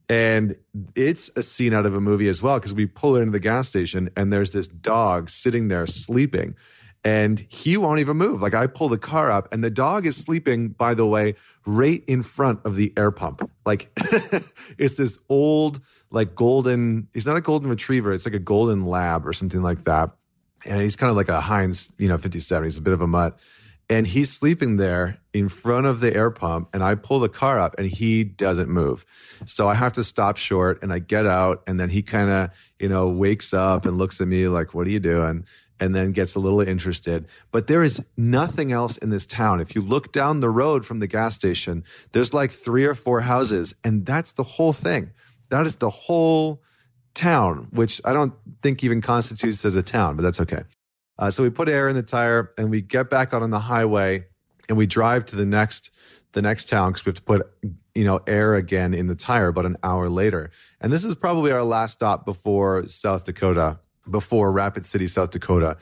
And 0.09 0.57
it's 0.95 1.30
a 1.37 1.42
scene 1.42 1.75
out 1.75 1.85
of 1.85 1.95
a 1.95 2.00
movie 2.00 2.28
as 2.28 2.40
well 2.40 2.59
because 2.59 2.73
we 2.73 2.87
pull 2.87 3.16
into 3.16 3.30
the 3.30 3.40
gas 3.40 3.68
station 3.68 4.09
and 4.16 4.33
there's 4.33 4.52
this 4.52 4.68
dog 4.68 5.28
sitting 5.28 5.68
there 5.68 5.87
sleeping 5.87 6.54
and 7.05 7.38
he 7.38 7.76
won't 7.76 8.00
even 8.00 8.17
move. 8.17 8.43
Like 8.43 8.55
I 8.55 8.67
pull 8.67 8.88
the 8.88 8.99
car 8.99 9.31
up 9.31 9.52
and 9.52 9.62
the 9.62 9.71
dog 9.71 10.07
is 10.07 10.17
sleeping, 10.17 10.69
by 10.69 10.95
the 10.95 11.07
way, 11.07 11.35
right 11.64 12.02
in 12.07 12.23
front 12.23 12.61
of 12.64 12.76
the 12.76 12.93
air 12.97 13.11
pump. 13.11 13.49
Like 13.64 13.88
it's 14.78 14.97
this 14.97 15.19
old, 15.28 15.81
like 16.11 16.35
golden, 16.35 17.09
he's 17.14 17.26
not 17.26 17.37
a 17.37 17.40
golden 17.40 17.71
retriever. 17.71 18.12
It's 18.12 18.26
like 18.26 18.35
a 18.35 18.40
golden 18.40 18.85
lab 18.85 19.26
or 19.26 19.33
something 19.33 19.62
like 19.62 19.85
that. 19.85 20.11
And 20.64 20.81
he's 20.81 20.97
kind 20.97 21.11
of 21.11 21.17
like 21.17 21.28
a 21.28 21.40
Heinz, 21.40 21.88
you 21.99 22.09
know, 22.09 22.19
57. 22.19 22.64
He's 22.64 22.78
a 22.78 22.83
bit 22.83 22.93
of 22.93 23.00
a 23.00 23.07
mutt. 23.07 23.38
and 23.90 24.07
he's 24.07 24.31
sleeping 24.31 24.76
there 24.76 25.19
in 25.33 25.49
front 25.49 25.87
of 25.87 26.00
the 26.00 26.14
air 26.14 26.31
pump 26.31 26.69
and 26.73 26.83
i 26.83 26.95
pull 26.95 27.21
the 27.21 27.28
car 27.28 27.59
up 27.61 27.75
and 27.78 27.87
he 27.87 28.25
doesn't 28.25 28.69
move 28.69 29.07
so 29.47 29.69
i 29.69 29.75
have 29.75 29.93
to 29.93 30.05
stop 30.05 30.37
short 30.37 30.83
and 30.83 30.93
i 30.93 30.99
get 30.99 31.26
out 31.26 31.62
and 31.67 31.78
then 31.78 31.88
he 31.88 32.02
kind 32.02 32.28
of 32.28 32.50
you 32.78 32.88
know 32.88 33.09
wakes 33.09 33.55
up 33.55 33.87
and 33.87 33.97
looks 33.97 34.21
at 34.21 34.28
me 34.28 34.49
like 34.49 34.75
what 34.75 34.87
are 34.87 34.90
you 34.90 35.00
doing 35.00 35.45
and 35.80 35.94
then 35.94 36.12
gets 36.12 36.35
a 36.35 36.40
little 36.40 36.61
interested. 36.61 37.26
But 37.50 37.66
there 37.66 37.82
is 37.82 38.04
nothing 38.16 38.73
else 38.73 38.97
in 38.97 39.11
this 39.11 39.26
town. 39.26 39.61
If 39.61 39.75
you 39.75 39.82
look 39.82 40.12
down 40.12 40.40
the 40.40 40.50
road 40.50 40.85
from 40.85 41.00
the 41.00 41.06
gas 41.06 41.35
station 41.35 41.85
there's 42.12 42.35
like 42.35 42.50
three 42.50 42.85
or 42.85 42.94
four 42.94 43.20
houses 43.20 43.75
and 43.85 44.04
that's 44.06 44.32
the 44.32 44.44
whole 44.44 44.73
thing. 44.73 45.12
That 45.50 45.66
is 45.66 45.76
the 45.76 45.90
whole 45.90 46.62
town 47.14 47.66
which 47.73 48.00
i 48.04 48.12
don't 48.12 48.35
think 48.62 48.85
even 48.85 49.00
constitutes 49.00 49.64
as 49.64 49.75
a 49.75 49.82
town 49.82 50.14
but 50.16 50.23
that's 50.23 50.40
okay. 50.40 50.62
Uh, 51.18 51.30
so 51.30 51.42
we 51.42 51.50
put 51.50 51.68
air 51.68 51.88
in 51.88 51.97
the 51.97 52.02
tire 52.02 52.52
and 52.56 52.70
we 52.70 52.80
get 52.80 53.11
back 53.11 53.35
out 53.35 53.42
on 53.42 53.50
the 53.50 53.58
highway 53.58 54.25
and 54.68 54.78
we 54.78 54.87
drive 54.87 55.26
to 55.26 55.37
the 55.37 55.44
next 55.44 55.90
the 56.32 56.42
next 56.42 56.68
town 56.68 56.92
because 56.92 57.04
we 57.04 57.11
have 57.11 57.16
to 57.16 57.23
put 57.23 57.50
you 57.94 58.04
know 58.04 58.20
air 58.26 58.54
again 58.54 58.94
in 58.94 59.06
the 59.06 59.14
tire 59.14 59.49
about 59.49 59.66
an 59.66 59.76
hour 59.82 60.08
later. 60.08 60.50
And 60.80 60.92
this 60.92 61.04
is 61.04 61.14
probably 61.14 61.50
our 61.50 61.64
last 61.64 61.94
stop 61.94 62.25
before 62.25 62.87
South 62.87 63.25
Dakota, 63.25 63.80
before 64.11 64.53
Rapid 64.53 64.87
City, 64.87 65.07
South 65.07 65.31
Dakota. 65.31 65.77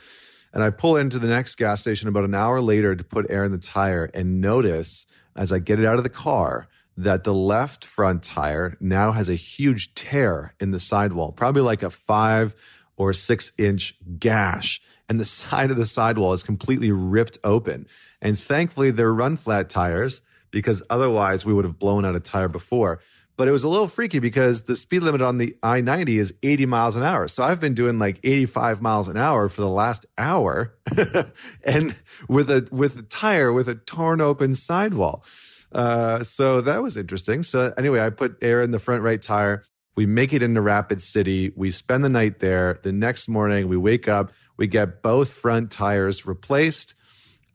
And 0.52 0.62
I 0.62 0.70
pull 0.70 0.96
into 0.96 1.18
the 1.18 1.28
next 1.28 1.56
gas 1.56 1.80
station 1.80 2.08
about 2.08 2.24
an 2.24 2.34
hour 2.34 2.60
later 2.60 2.96
to 2.96 3.04
put 3.04 3.30
air 3.30 3.44
in 3.44 3.52
the 3.52 3.58
tire 3.58 4.10
and 4.14 4.40
notice 4.40 5.06
as 5.34 5.52
I 5.52 5.58
get 5.58 5.78
it 5.78 5.86
out 5.86 5.96
of 5.98 6.02
the 6.02 6.08
car 6.08 6.68
that 6.96 7.24
the 7.24 7.34
left 7.34 7.84
front 7.84 8.22
tire 8.22 8.76
now 8.80 9.12
has 9.12 9.28
a 9.28 9.34
huge 9.34 9.94
tear 9.94 10.54
in 10.58 10.70
the 10.70 10.80
sidewall, 10.80 11.30
probably 11.30 11.60
like 11.60 11.82
a 11.82 11.90
five 11.90 12.54
or 12.96 13.12
six 13.12 13.52
inch 13.58 13.94
gash 14.18 14.80
and 15.08 15.20
the 15.20 15.24
side 15.24 15.70
of 15.70 15.76
the 15.76 15.86
sidewall 15.86 16.32
is 16.32 16.42
completely 16.42 16.92
ripped 16.92 17.38
open. 17.44 17.86
And 18.20 18.38
thankfully, 18.38 18.90
they're 18.90 19.12
run 19.12 19.36
flat 19.36 19.68
tires 19.68 20.22
because 20.50 20.82
otherwise 20.88 21.44
we 21.44 21.52
would 21.52 21.64
have 21.64 21.78
blown 21.78 22.04
out 22.04 22.16
a 22.16 22.20
tire 22.20 22.48
before. 22.48 23.00
But 23.36 23.48
it 23.48 23.50
was 23.50 23.64
a 23.64 23.68
little 23.68 23.86
freaky 23.86 24.18
because 24.18 24.62
the 24.62 24.76
speed 24.76 25.02
limit 25.02 25.20
on 25.20 25.38
the 25.38 25.54
I 25.62 25.80
90 25.82 26.18
is 26.18 26.34
80 26.42 26.66
miles 26.66 26.96
an 26.96 27.02
hour. 27.02 27.28
So 27.28 27.42
I've 27.42 27.60
been 27.60 27.74
doing 27.74 27.98
like 27.98 28.18
85 28.24 28.80
miles 28.80 29.08
an 29.08 29.16
hour 29.16 29.48
for 29.48 29.60
the 29.60 29.68
last 29.68 30.06
hour 30.16 30.74
and 31.64 32.02
with 32.28 32.50
a, 32.50 32.66
with 32.72 32.98
a 32.98 33.02
tire 33.02 33.52
with 33.52 33.68
a 33.68 33.74
torn 33.74 34.20
open 34.20 34.54
sidewall. 34.54 35.22
Uh, 35.72 36.22
so 36.22 36.62
that 36.62 36.82
was 36.82 36.96
interesting. 36.96 37.42
So 37.42 37.74
anyway, 37.76 38.00
I 38.00 38.10
put 38.10 38.38
air 38.42 38.62
in 38.62 38.70
the 38.70 38.78
front 38.78 39.02
right 39.02 39.20
tire. 39.20 39.64
We 39.96 40.06
make 40.06 40.32
it 40.32 40.42
into 40.42 40.60
Rapid 40.60 41.00
City. 41.00 41.52
We 41.56 41.70
spend 41.70 42.04
the 42.04 42.10
night 42.10 42.40
there. 42.40 42.80
The 42.82 42.92
next 42.92 43.28
morning, 43.28 43.68
we 43.68 43.76
wake 43.76 44.08
up. 44.08 44.32
We 44.56 44.66
get 44.66 45.02
both 45.02 45.30
front 45.30 45.70
tires 45.70 46.26
replaced. 46.26 46.94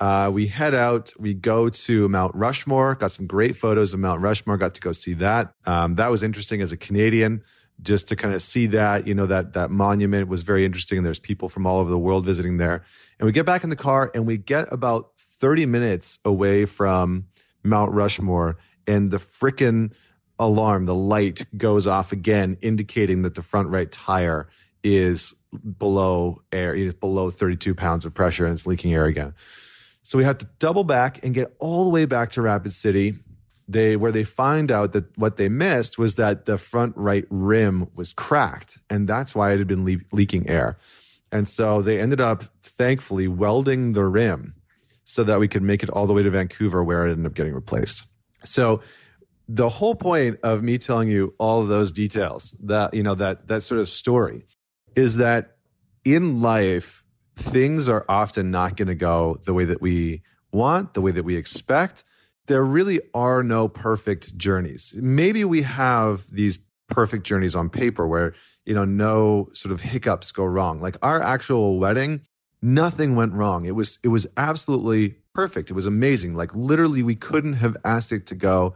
Uh, 0.02 0.32
we 0.34 0.48
head 0.48 0.74
out. 0.74 1.14
We 1.20 1.36
go 1.36 1.70
to 1.70 2.10
Mount 2.10 2.34
Rushmore. 2.34 2.96
Got 2.96 3.12
some 3.12 3.28
great 3.28 3.56
photos 3.56 3.94
of 3.94 4.00
Mount 4.00 4.20
Rushmore. 4.20 4.58
Got 4.58 4.74
to 4.74 4.82
go 4.82 4.92
see 4.92 5.14
that. 5.14 5.54
Um, 5.68 5.94
that 5.96 6.10
was 6.10 6.24
interesting 6.24 6.60
as 6.60 6.72
a 6.72 6.78
Canadian, 6.78 7.44
just 7.84 8.08
to 8.08 8.16
kind 8.16 8.34
of 8.34 8.42
see 8.42 8.66
that. 8.66 9.06
You 9.06 9.14
know 9.14 9.28
that 9.28 9.54
that 9.54 9.70
monument 9.70 10.28
was 10.28 10.42
very 10.42 10.66
interesting, 10.66 10.98
and 10.98 11.06
there's 11.06 11.20
people 11.20 11.50
from 11.50 11.68
all 11.68 11.78
over 11.78 11.92
the 11.92 12.00
world 12.00 12.26
visiting 12.26 12.58
there. 12.58 12.84
And 13.20 13.28
we 13.28 13.32
get 13.32 13.46
back 13.46 13.64
in 13.64 13.70
the 13.70 13.76
car, 13.76 14.10
and 14.16 14.26
we 14.26 14.38
get 14.38 14.74
about 14.74 15.12
30 15.20 15.68
minutes 15.68 16.18
away 16.26 16.66
from 16.66 17.28
Mount 17.64 17.94
Rushmore, 17.94 18.58
and 18.88 19.12
the 19.12 19.18
frickin' 19.18 19.94
alarm, 20.40 20.88
the 20.88 20.96
light 20.96 21.46
goes 21.56 21.86
off 21.86 22.12
again, 22.12 22.58
indicating 22.62 23.22
that 23.22 23.36
the 23.36 23.44
front 23.44 23.70
right 23.70 23.92
tire 23.92 24.50
is 24.84 25.36
below 25.78 26.42
air, 26.52 26.74
it's 26.74 26.94
below 26.94 27.30
32 27.30 27.76
pounds 27.76 28.04
of 28.04 28.16
pressure 28.16 28.46
and 28.46 28.54
it's 28.54 28.66
leaking 28.66 28.94
air 28.96 29.06
again. 29.06 29.36
So 30.04 30.18
we 30.18 30.24
had 30.24 30.40
to 30.40 30.50
double 30.60 30.84
back 30.84 31.24
and 31.24 31.34
get 31.34 31.54
all 31.60 31.84
the 31.84 31.90
way 31.90 32.06
back 32.06 32.30
to 32.32 32.42
Rapid 32.42 32.74
City. 32.74 33.16
They 33.68 33.96
where 33.96 34.12
they 34.12 34.24
find 34.24 34.72
out 34.72 34.94
that 34.94 35.18
what 35.18 35.38
they 35.38 35.48
missed 35.48 35.98
was 35.98 36.16
that 36.16 36.46
the 36.46 36.58
front 36.58 36.94
right 36.98 37.26
rim 37.30 37.88
was 37.96 38.12
cracked, 38.12 38.80
and 38.90 39.08
that's 39.08 39.34
why 39.34 39.54
it 39.54 39.60
had 39.60 39.68
been 39.68 39.86
le- 39.86 40.02
leaking 40.12 40.50
air. 40.50 40.78
And 41.32 41.48
so 41.48 41.82
they 41.82 42.00
ended 42.02 42.20
up, 42.20 42.44
thankfully, 42.62 43.28
welding 43.28 43.94
the 43.94 44.04
rim 44.04 44.56
so 45.06 45.24
that 45.24 45.40
we 45.40 45.48
could 45.48 45.62
make 45.62 45.84
it 45.84 45.90
all 45.90 46.08
the 46.08 46.14
way 46.14 46.24
to 46.24 46.30
Vancouver, 46.30 46.84
where 46.84 47.08
it 47.08 47.12
ended 47.12 47.26
up 47.26 47.34
getting 47.34 47.54
replaced. 47.54 48.06
So 48.44 48.82
the 49.48 49.70
whole 49.70 49.96
point 49.96 50.40
of 50.44 50.64
me 50.64 50.78
telling 50.78 51.10
you 51.10 51.34
all 51.38 51.62
of 51.62 51.68
those 51.68 51.92
details 51.92 52.56
that 52.64 52.94
you 52.94 53.04
know 53.04 53.16
that 53.16 53.48
that 53.48 53.62
sort 53.62 53.82
of 53.82 53.90
story 53.90 54.46
is 54.96 55.18
that 55.18 55.58
in 56.06 56.42
life 56.42 57.01
things 57.42 57.90
are 57.90 58.06
often 58.08 58.52
not 58.52 58.78
going 58.78 58.88
to 58.88 58.96
go 58.96 59.38
the 59.46 59.54
way 59.54 59.66
that 59.66 59.82
we 59.82 60.22
want 60.52 60.94
the 60.94 61.02
way 61.02 61.12
that 61.12 61.24
we 61.24 61.36
expect. 61.36 62.04
There 62.48 62.64
really 62.64 63.00
are 63.14 63.44
no 63.44 63.68
perfect 63.68 64.38
journeys. 64.38 64.94
Maybe 64.98 65.44
we 65.46 65.62
have 65.62 66.30
these 66.30 66.60
perfect 66.88 67.26
journeys 67.26 67.56
on 67.56 67.70
paper 67.70 68.06
where 68.06 68.34
you 68.66 68.74
know 68.74 68.86
no 68.86 69.48
sort 69.54 69.72
of 69.72 69.82
hiccups 69.82 70.32
go 70.32 70.44
wrong. 70.44 70.82
Like 70.82 70.98
our 71.02 71.22
actual 71.22 71.80
wedding 71.80 72.22
nothing 72.62 73.16
went 73.16 73.34
wrong. 73.34 73.66
It 73.66 73.76
was 73.76 73.98
it 74.04 74.10
was 74.10 74.28
absolutely 74.38 75.16
perfect. 75.34 75.72
It 75.72 75.74
was 75.74 75.88
amazing. 75.88 76.36
Like 76.36 76.54
literally 76.54 77.04
we 77.04 77.16
couldn't 77.16 77.54
have 77.54 77.78
asked 77.84 78.12
it 78.12 78.26
to 78.28 78.36
go 78.36 78.76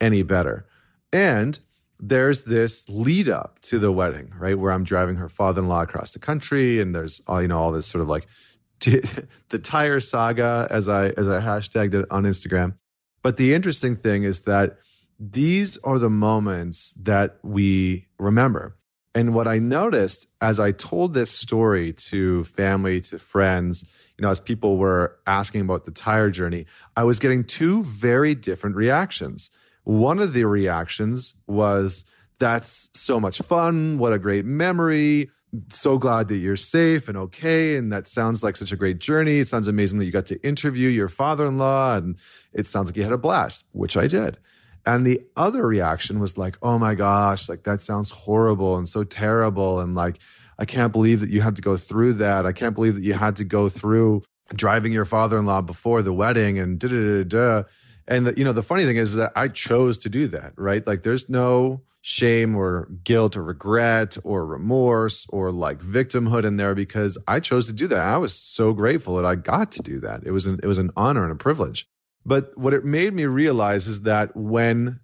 any 0.00 0.22
better. 0.22 0.66
And 1.12 1.58
there's 2.00 2.44
this 2.44 2.88
lead 2.88 3.28
up 3.28 3.60
to 3.62 3.78
the 3.78 3.92
wedding, 3.92 4.32
right? 4.38 4.58
Where 4.58 4.72
I'm 4.72 4.84
driving 4.84 5.16
her 5.16 5.28
father 5.28 5.62
in 5.62 5.68
law 5.68 5.82
across 5.82 6.12
the 6.12 6.18
country, 6.18 6.80
and 6.80 6.94
there's 6.94 7.20
all 7.26 7.40
you 7.40 7.48
know 7.48 7.58
all 7.58 7.72
this 7.72 7.86
sort 7.86 8.02
of 8.02 8.08
like 8.08 8.26
the 8.80 9.58
tire 9.62 10.00
saga 10.00 10.66
as 10.70 10.88
I 10.88 11.08
as 11.10 11.28
I 11.28 11.40
hashtagged 11.40 11.94
it 11.94 12.06
on 12.10 12.24
Instagram. 12.24 12.74
But 13.22 13.36
the 13.36 13.54
interesting 13.54 13.96
thing 13.96 14.24
is 14.24 14.40
that 14.40 14.78
these 15.18 15.78
are 15.78 15.98
the 15.98 16.10
moments 16.10 16.92
that 17.00 17.38
we 17.42 18.06
remember. 18.18 18.76
And 19.14 19.32
what 19.32 19.46
I 19.46 19.58
noticed 19.58 20.26
as 20.40 20.58
I 20.58 20.72
told 20.72 21.14
this 21.14 21.30
story 21.30 21.92
to 21.92 22.42
family, 22.44 23.00
to 23.02 23.18
friends, 23.18 23.84
you 24.18 24.22
know, 24.22 24.30
as 24.30 24.40
people 24.40 24.76
were 24.76 25.16
asking 25.26 25.60
about 25.60 25.84
the 25.84 25.92
tire 25.92 26.30
journey, 26.30 26.66
I 26.96 27.04
was 27.04 27.20
getting 27.20 27.44
two 27.44 27.84
very 27.84 28.34
different 28.34 28.74
reactions. 28.74 29.50
One 29.84 30.18
of 30.18 30.32
the 30.32 30.44
reactions 30.44 31.34
was, 31.46 32.04
that's 32.38 32.90
so 32.92 33.20
much 33.20 33.40
fun. 33.42 33.98
What 33.98 34.12
a 34.12 34.18
great 34.18 34.44
memory. 34.44 35.30
So 35.70 35.98
glad 35.98 36.28
that 36.28 36.38
you're 36.38 36.56
safe 36.56 37.08
and 37.08 37.16
okay. 37.16 37.76
And 37.76 37.92
that 37.92 38.08
sounds 38.08 38.42
like 38.42 38.56
such 38.56 38.72
a 38.72 38.76
great 38.76 38.98
journey. 38.98 39.38
It 39.38 39.48
sounds 39.48 39.68
amazing 39.68 39.98
that 40.00 40.04
you 40.04 40.10
got 40.10 40.26
to 40.26 40.42
interview 40.46 40.88
your 40.88 41.08
father 41.08 41.46
in 41.46 41.58
law. 41.58 41.96
And 41.96 42.16
it 42.52 42.66
sounds 42.66 42.88
like 42.88 42.96
you 42.96 43.04
had 43.04 43.12
a 43.12 43.18
blast, 43.18 43.64
which 43.72 43.96
I 43.96 44.08
did. 44.08 44.38
And 44.84 45.06
the 45.06 45.20
other 45.36 45.66
reaction 45.66 46.18
was 46.18 46.36
like, 46.36 46.56
oh 46.60 46.78
my 46.78 46.94
gosh, 46.94 47.48
like 47.48 47.62
that 47.62 47.80
sounds 47.80 48.10
horrible 48.10 48.76
and 48.76 48.88
so 48.88 49.04
terrible. 49.04 49.80
And 49.80 49.94
like, 49.94 50.18
I 50.58 50.64
can't 50.64 50.92
believe 50.92 51.20
that 51.20 51.30
you 51.30 51.40
had 51.40 51.56
to 51.56 51.62
go 51.62 51.76
through 51.76 52.14
that. 52.14 52.46
I 52.46 52.52
can't 52.52 52.74
believe 52.74 52.96
that 52.96 53.02
you 53.02 53.14
had 53.14 53.36
to 53.36 53.44
go 53.44 53.68
through 53.68 54.22
driving 54.54 54.92
your 54.92 55.06
father 55.06 55.38
in 55.38 55.46
law 55.46 55.62
before 55.62 56.02
the 56.02 56.12
wedding 56.12 56.58
and 56.58 56.78
da 56.78 56.88
da 56.88 57.22
da 57.22 57.24
da. 57.24 57.68
And 58.06 58.26
the, 58.26 58.34
you 58.36 58.44
know, 58.44 58.52
the 58.52 58.62
funny 58.62 58.84
thing 58.84 58.96
is 58.96 59.14
that 59.14 59.32
I 59.34 59.48
chose 59.48 59.98
to 59.98 60.08
do 60.08 60.26
that, 60.28 60.52
right? 60.56 60.86
Like 60.86 61.02
there's 61.02 61.28
no 61.28 61.82
shame 62.02 62.54
or 62.54 62.86
guilt 63.02 63.34
or 63.34 63.42
regret 63.42 64.18
or 64.24 64.44
remorse 64.44 65.26
or 65.30 65.50
like 65.50 65.78
victimhood 65.78 66.44
in 66.44 66.58
there 66.58 66.74
because 66.74 67.16
I 67.26 67.40
chose 67.40 67.66
to 67.66 67.72
do 67.72 67.86
that. 67.86 68.00
I 68.00 68.18
was 68.18 68.34
so 68.34 68.74
grateful 68.74 69.16
that 69.16 69.24
I 69.24 69.36
got 69.36 69.72
to 69.72 69.82
do 69.82 70.00
that. 70.00 70.22
It 70.26 70.30
was 70.30 70.46
an, 70.46 70.60
it 70.62 70.66
was 70.66 70.78
an 70.78 70.90
honor 70.96 71.22
and 71.22 71.32
a 71.32 71.36
privilege. 71.36 71.86
But 72.26 72.56
what 72.58 72.74
it 72.74 72.84
made 72.84 73.14
me 73.14 73.24
realize 73.24 73.86
is 73.86 74.02
that 74.02 74.36
when 74.36 75.00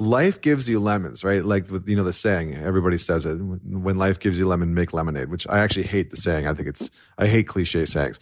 life 0.00 0.40
gives 0.40 0.68
you 0.68 0.80
lemons, 0.80 1.22
right? 1.22 1.44
Like 1.44 1.70
with, 1.70 1.88
you 1.88 1.94
know, 1.94 2.02
the 2.02 2.12
saying, 2.12 2.54
everybody 2.54 2.98
says 2.98 3.26
it, 3.26 3.34
when 3.34 3.98
life 3.98 4.18
gives 4.18 4.38
you 4.38 4.46
lemon, 4.46 4.74
make 4.74 4.92
lemonade, 4.92 5.28
which 5.28 5.46
I 5.48 5.60
actually 5.60 5.84
hate 5.84 6.10
the 6.10 6.16
saying. 6.16 6.48
I 6.48 6.54
think 6.54 6.68
it's, 6.68 6.90
I 7.16 7.26
hate 7.26 7.46
cliche 7.46 7.84
sayings. 7.84 8.18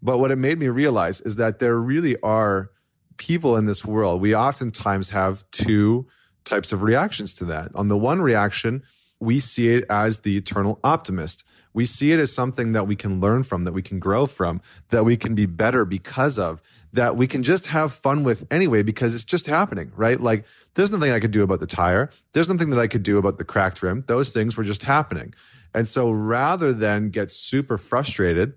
But 0.00 0.18
what 0.18 0.30
it 0.30 0.36
made 0.36 0.58
me 0.58 0.68
realize 0.68 1.20
is 1.22 1.36
that 1.36 1.58
there 1.58 1.78
really 1.78 2.16
are 2.22 2.70
people 3.16 3.56
in 3.56 3.66
this 3.66 3.84
world, 3.84 4.20
we 4.20 4.34
oftentimes 4.34 5.10
have 5.10 5.44
two 5.50 6.06
types 6.44 6.72
of 6.72 6.82
reactions 6.82 7.32
to 7.34 7.44
that. 7.46 7.70
On 7.74 7.88
the 7.88 7.96
one 7.96 8.20
reaction, 8.20 8.82
we 9.20 9.38
see 9.38 9.68
it 9.68 9.84
as 9.88 10.20
the 10.20 10.36
eternal 10.36 10.80
optimist. 10.82 11.44
We 11.72 11.86
see 11.86 12.12
it 12.12 12.18
as 12.18 12.34
something 12.34 12.72
that 12.72 12.86
we 12.86 12.96
can 12.96 13.20
learn 13.20 13.44
from, 13.44 13.64
that 13.64 13.72
we 13.72 13.80
can 13.80 13.98
grow 13.98 14.26
from, 14.26 14.60
that 14.90 15.04
we 15.04 15.16
can 15.16 15.34
be 15.34 15.46
better 15.46 15.84
because 15.84 16.38
of, 16.38 16.60
that 16.92 17.16
we 17.16 17.26
can 17.26 17.42
just 17.42 17.68
have 17.68 17.92
fun 17.92 18.24
with 18.24 18.44
anyway 18.50 18.82
because 18.82 19.14
it's 19.14 19.24
just 19.24 19.46
happening, 19.46 19.92
right? 19.96 20.20
Like 20.20 20.44
there's 20.74 20.92
nothing 20.92 21.12
I 21.12 21.20
could 21.20 21.30
do 21.30 21.42
about 21.42 21.60
the 21.60 21.66
tire. 21.66 22.10
There's 22.32 22.48
nothing 22.48 22.70
that 22.70 22.80
I 22.80 22.88
could 22.88 23.02
do 23.02 23.16
about 23.16 23.38
the 23.38 23.44
cracked 23.44 23.82
rim. 23.82 24.04
Those 24.08 24.32
things 24.32 24.56
were 24.56 24.64
just 24.64 24.82
happening. 24.82 25.34
And 25.74 25.88
so 25.88 26.10
rather 26.10 26.72
than 26.72 27.10
get 27.10 27.30
super 27.30 27.78
frustrated 27.78 28.54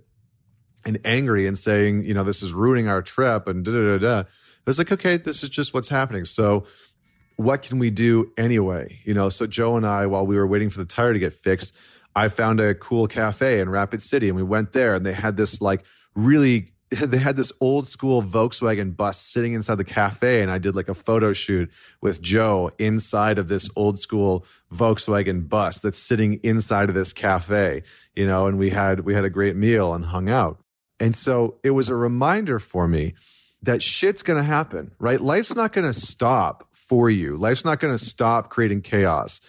and 0.83 0.99
angry 1.05 1.47
and 1.47 1.57
saying, 1.57 2.05
you 2.05 2.13
know, 2.13 2.23
this 2.23 2.43
is 2.43 2.53
ruining 2.53 2.89
our 2.89 3.01
trip 3.01 3.47
and 3.47 3.63
da 3.63 3.71
da 3.71 3.97
da 3.97 3.97
da, 3.97 4.29
it's 4.71 4.77
like, 4.77 4.91
okay, 4.91 5.17
this 5.17 5.43
is 5.43 5.49
just 5.49 5.73
what's 5.73 5.89
happening. 5.89 6.25
So 6.25 6.65
what 7.35 7.61
can 7.61 7.79
we 7.79 7.89
do 7.89 8.31
anyway? 8.37 8.99
You 9.03 9.13
know, 9.13 9.29
so 9.29 9.47
Joe 9.47 9.75
and 9.75 9.85
I, 9.85 10.05
while 10.05 10.25
we 10.25 10.37
were 10.37 10.47
waiting 10.47 10.69
for 10.69 10.79
the 10.79 10.85
tire 10.85 11.13
to 11.13 11.19
get 11.19 11.33
fixed, 11.33 11.75
I 12.15 12.29
found 12.29 12.59
a 12.59 12.73
cool 12.73 13.07
cafe 13.07 13.59
in 13.59 13.69
Rapid 13.69 14.01
City 14.01 14.27
and 14.27 14.35
we 14.35 14.43
went 14.43 14.71
there 14.71 14.95
and 14.95 15.05
they 15.05 15.13
had 15.13 15.37
this 15.37 15.61
like 15.61 15.85
really 16.15 16.71
they 17.01 17.17
had 17.17 17.35
this 17.35 17.51
old 17.61 17.87
school 17.87 18.21
Volkswagen 18.21 18.95
bus 18.95 19.19
sitting 19.19 19.53
inside 19.53 19.75
the 19.75 19.83
cafe, 19.83 20.41
and 20.41 20.51
I 20.51 20.57
did 20.59 20.75
like 20.75 20.89
a 20.89 20.93
photo 20.93 21.33
shoot 21.33 21.71
with 22.01 22.21
Joe 22.21 22.71
inside 22.77 23.37
of 23.37 23.47
this 23.47 23.69
old 23.75 23.99
school 23.99 24.45
Volkswagen 24.71 25.49
bus 25.49 25.79
that's 25.79 25.97
sitting 25.97 26.35
inside 26.43 26.89
of 26.89 26.95
this 26.95 27.13
cafe, 27.13 27.83
you 28.15 28.27
know, 28.27 28.47
and 28.47 28.57
we 28.57 28.69
had 28.69 29.01
we 29.01 29.13
had 29.13 29.25
a 29.25 29.29
great 29.29 29.55
meal 29.55 29.93
and 29.93 30.05
hung 30.05 30.29
out. 30.29 30.59
And 30.99 31.15
so 31.15 31.57
it 31.63 31.71
was 31.71 31.89
a 31.89 31.95
reminder 31.95 32.59
for 32.59 32.87
me 32.87 33.15
that 33.61 33.81
shit's 33.81 34.23
going 34.23 34.37
to 34.37 34.43
happen, 34.43 34.91
right? 34.99 35.19
Life's 35.19 35.55
not 35.55 35.73
going 35.73 35.91
to 35.91 35.99
stop 35.99 36.67
for 36.71 37.09
you. 37.09 37.35
Life's 37.35 37.65
not 37.65 37.79
going 37.79 37.93
to 37.93 38.03
stop 38.03 38.49
creating 38.49 38.81
chaos. 38.81 39.41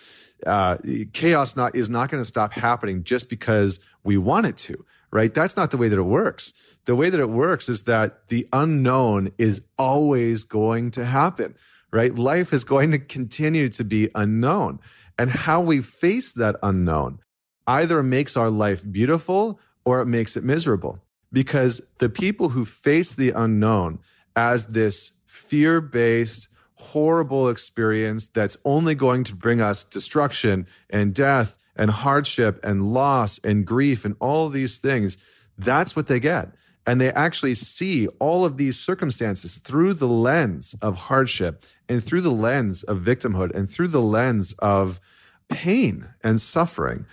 Uh, 0.47 0.77
chaos 1.13 1.57
not 1.57 1.75
is 1.75 1.89
not 1.89 2.11
going 2.11 2.21
to 2.21 2.27
stop 2.27 2.53
happening 2.53 3.05
just 3.05 3.29
because 3.29 3.81
we 4.05 4.17
want 4.17 4.47
it 4.47 4.57
to 4.57 4.85
right? 5.17 5.33
That's 5.33 5.57
not 5.57 5.71
the 5.71 5.77
way 5.77 5.89
that 5.89 5.99
it 5.99 6.03
works. 6.03 6.53
The 6.85 6.95
way 6.95 7.11
that 7.11 7.21
it 7.21 7.31
works 7.31 7.69
is 7.69 7.85
that 7.85 8.29
the 8.29 8.47
unknown 8.53 9.31
is 9.39 9.63
always 9.79 10.45
going 10.45 10.91
to 10.93 11.05
happen, 11.05 11.55
right? 11.93 12.15
Life 12.15 12.53
is 12.53 12.65
going 12.65 12.91
to 12.91 12.99
continue 12.99 13.69
to 13.71 13.85
be 13.85 14.11
unknown. 14.15 14.79
And 15.19 15.31
how 15.31 15.61
we 15.61 15.81
face 15.81 16.33
that 16.35 16.57
unknown 16.63 17.21
either 17.67 18.03
makes 18.03 18.37
our 18.37 18.51
life 18.51 18.85
beautiful 18.91 19.59
or 19.85 20.01
it 20.01 20.07
makes 20.07 20.37
it 20.37 20.45
miserable. 20.45 21.01
Because 21.33 21.83
the 21.99 22.09
people 22.09 22.51
who 22.51 22.65
face 22.65 23.15
the 23.15 23.31
unknown 23.31 23.99
as 24.35 24.67
this 24.67 25.13
fear 25.27 25.81
based, 25.81 26.49
horrible 26.75 27.49
experience 27.49 28.29
that's 28.29 28.57
only 28.65 28.95
going 28.95 29.25
to 29.25 29.35
bring 29.35 29.61
us 29.61 29.85
destruction 29.85 30.67
and 30.91 31.15
death 31.15 31.59
and 31.75 31.91
hardship 31.91 32.61
and 32.65 32.93
loss 32.93 33.39
and 33.43 33.67
grief 33.67 34.05
and 34.05 34.17
all 34.21 34.49
these 34.49 34.79
things, 34.79 35.19
that's 35.59 35.97
what 35.97 36.07
they 36.07 36.21
get. 36.21 36.51
And 36.87 37.01
they 37.01 37.13
actually 37.13 37.55
see 37.55 38.07
all 38.21 38.45
of 38.45 38.59
these 38.59 38.79
circumstances 38.79 39.59
through 39.59 39.95
the 39.95 40.07
lens 40.07 40.77
of 40.81 40.97
hardship 40.97 41.65
and 41.89 42.03
through 42.03 42.21
the 42.21 42.31
lens 42.31 42.85
of 42.85 43.01
victimhood 43.01 43.55
and 43.55 43.69
through 43.69 43.89
the 43.89 44.03
lens 44.03 44.55
of 44.61 45.01
pain 45.49 46.09
and 46.23 46.41
suffering. 46.41 47.07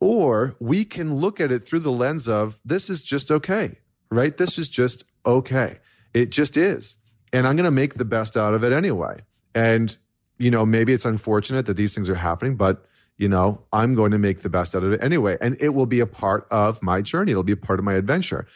Or 0.00 0.56
we 0.60 0.84
can 0.84 1.16
look 1.16 1.40
at 1.40 1.50
it 1.50 1.60
through 1.60 1.80
the 1.80 1.92
lens 1.92 2.28
of 2.28 2.60
this 2.64 2.88
is 2.88 3.02
just 3.02 3.30
okay, 3.30 3.78
right? 4.10 4.36
This 4.36 4.58
is 4.58 4.68
just 4.68 5.04
okay. 5.26 5.78
It 6.14 6.30
just 6.30 6.56
is. 6.56 6.96
And 7.32 7.46
I'm 7.46 7.56
going 7.56 7.64
to 7.64 7.70
make 7.70 7.94
the 7.94 8.04
best 8.04 8.36
out 8.36 8.54
of 8.54 8.62
it 8.64 8.72
anyway. 8.72 9.20
And, 9.54 9.96
you 10.38 10.50
know, 10.50 10.64
maybe 10.64 10.92
it's 10.92 11.04
unfortunate 11.04 11.66
that 11.66 11.76
these 11.76 11.94
things 11.94 12.08
are 12.08 12.14
happening, 12.14 12.56
but 12.56 12.84
you 13.18 13.28
know, 13.28 13.64
I'm 13.72 13.94
going 13.94 14.12
to 14.12 14.18
make 14.18 14.42
the 14.42 14.48
best 14.48 14.74
out 14.74 14.84
of 14.84 14.92
it 14.92 15.02
anyway. 15.02 15.36
And 15.40 15.60
it 15.60 15.70
will 15.70 15.86
be 15.86 16.00
a 16.00 16.06
part 16.06 16.46
of 16.50 16.82
my 16.82 17.02
journey. 17.02 17.32
It'll 17.32 17.42
be 17.42 17.52
a 17.52 17.56
part 17.56 17.80
of 17.80 17.84
my 17.84 17.94
adventure. 17.94 18.46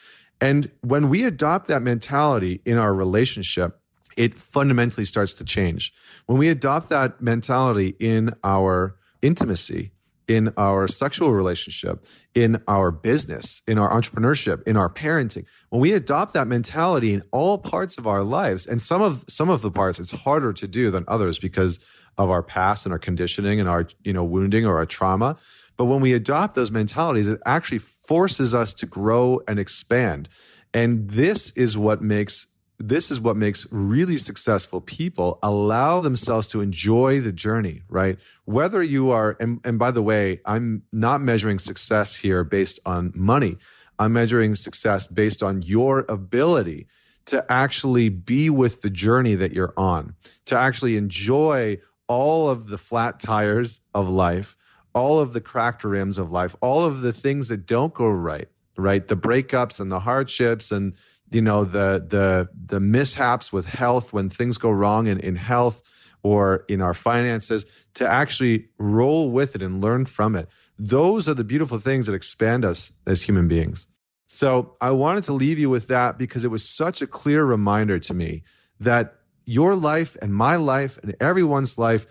And 0.41 0.71
when 0.81 1.09
we 1.09 1.25
adopt 1.25 1.69
that 1.69 1.83
mentality 1.83 2.63
in 2.65 2.79
our 2.79 2.95
relationship, 2.95 3.81
it 4.17 4.37
fundamentally 4.37 5.05
starts 5.05 5.35
to 5.35 5.45
change. 5.45 5.93
When 6.27 6.39
we 6.39 6.49
adopt 6.49 6.91
that 6.91 7.21
mentality 7.21 7.97
in 7.99 8.35
our 8.45 8.97
intimacy, 9.21 9.93
in 10.29 10.53
our 10.57 10.89
sexual 10.89 11.33
relationship, 11.33 12.05
in 12.35 12.63
our 12.69 12.91
business, 12.91 13.63
in 13.67 13.79
our 13.79 13.91
entrepreneurship, 13.91 14.63
in 14.67 14.77
our 14.77 14.89
parenting. 14.89 15.45
When 15.71 15.81
we 15.81 15.93
adopt 15.93 16.35
that 16.35 16.47
mentality 16.47 17.13
in 17.15 17.23
all 17.33 17.59
parts 17.59 17.99
of 17.99 18.07
our 18.07 18.23
lives, 18.23 18.67
and 18.67 18.81
some 18.81 19.03
of 19.03 19.25
some 19.29 19.51
of 19.51 19.63
the 19.63 19.71
parts 19.71 19.99
it's 19.99 20.13
harder 20.13 20.53
to 20.53 20.69
do 20.69 20.91
than 20.91 21.05
others 21.09 21.39
because 21.39 21.79
of 22.19 22.31
our 22.31 22.43
past 22.43 22.87
and 22.87 22.93
our 22.93 22.99
conditioning 22.99 23.61
and 23.61 23.69
our 23.69 23.87
you 24.05 24.13
know 24.13 24.25
wounding 24.25 24.67
or 24.67 24.77
our 24.77 24.87
trauma. 24.87 25.37
But 25.77 25.87
when 25.87 26.01
we 26.01 26.13
adopt 26.13 26.55
those 26.55 26.71
mentalities, 26.71 27.29
it 27.29 27.41
actually 27.47 27.79
forces 27.79 28.55
us 28.55 28.75
to 28.75 28.87
grow 28.87 29.41
and 29.49 29.59
expand. 29.59 30.29
And 30.75 31.09
this 31.11 31.51
is 31.53 31.77
what 31.77 32.03
makes 32.03 32.47
this 32.89 33.13
is 33.13 33.21
what 33.21 33.37
makes 33.37 33.65
really 33.71 34.17
successful 34.17 34.81
people 34.81 35.39
allow 35.41 36.01
themselves 36.01 36.49
to 36.49 36.61
enjoy 36.61 37.21
the 37.21 37.31
journey, 37.31 37.83
right? 37.89 38.19
Whether 38.45 38.83
you 38.83 39.13
are, 39.13 39.37
and, 39.39 39.61
and 39.65 39.79
by 39.79 39.93
the 39.93 40.03
way, 40.03 40.41
I'm 40.45 40.83
not 40.93 41.21
measuring 41.21 41.61
success 41.61 42.17
here 42.17 42.43
based 42.43 42.81
on 42.85 43.13
money. 43.15 43.57
I'm 44.01 44.13
measuring 44.13 44.57
success 44.57 45.07
based 45.07 45.45
on 45.45 45.63
your 45.63 46.05
ability 46.09 46.89
to 47.27 47.45
actually 47.51 48.09
be 48.09 48.51
with 48.51 48.83
the 48.83 48.91
journey 48.91 49.37
that 49.37 49.53
you're 49.53 49.75
on, 49.77 50.17
to 50.47 50.59
actually 50.59 50.97
enjoy 50.97 51.79
all 52.09 52.51
of 52.51 52.67
the 52.67 52.79
flat 52.79 53.21
tires 53.21 53.81
of 53.95 54.09
life, 54.09 54.57
all 54.93 55.21
of 55.21 55.35
the 55.35 55.41
cracked 55.41 55.85
rims 55.85 56.19
of 56.19 56.33
life, 56.33 56.57
all 56.61 56.85
of 56.85 57.03
the 57.03 57.13
things 57.13 57.47
that 57.47 57.65
don't 57.65 57.95
go 57.95 58.09
right, 58.09 58.49
right? 58.77 59.07
The 59.07 59.17
breakups 59.17 59.79
and 59.79 59.93
the 59.93 60.01
hardships 60.01 60.73
and 60.73 60.95
you 61.33 61.43
know 61.43 61.65
the 61.65 62.05
the 62.09 62.49
the 62.55 62.81
mishaps 62.81 63.53
with 63.53 63.67
health 63.67 64.13
when 64.13 64.29
things 64.29 64.59
go 64.59 64.71
wrong 64.71 65.07
in, 65.07 65.19
in 65.21 65.37
health 65.37 65.83
or 66.23 66.65
in 66.69 66.81
our 66.81 66.95
finances 66.95 67.67
to 67.95 68.09
actually 68.09 68.69
roll 68.79 69.31
with 69.31 69.55
it 69.55 69.63
and 69.63 69.81
learn 69.81 70.05
from 70.05 70.37
it 70.37 70.49
those 70.79 71.29
are 71.29 71.35
the 71.35 71.45
beautiful 71.45 71.79
things 71.79 72.07
that 72.07 72.15
expand 72.15 72.65
us 72.65 72.93
as 73.07 73.23
human 73.23 73.49
beings 73.49 73.87
so 74.27 74.77
i 74.81 74.91
wanted 74.91 75.25
to 75.25 75.33
leave 75.33 75.59
you 75.59 75.71
with 75.71 75.89
that 75.89 76.19
because 76.19 76.45
it 76.45 76.51
was 76.51 76.69
such 76.69 77.03
a 77.03 77.07
clear 77.07 77.45
reminder 77.45 77.99
to 77.99 78.15
me 78.15 78.43
that 78.79 79.17
your 79.45 79.75
life 79.75 80.17
and 80.23 80.35
my 80.35 80.57
life 80.57 80.99
and 81.03 81.15
everyone's 81.21 81.79
life 81.79 82.07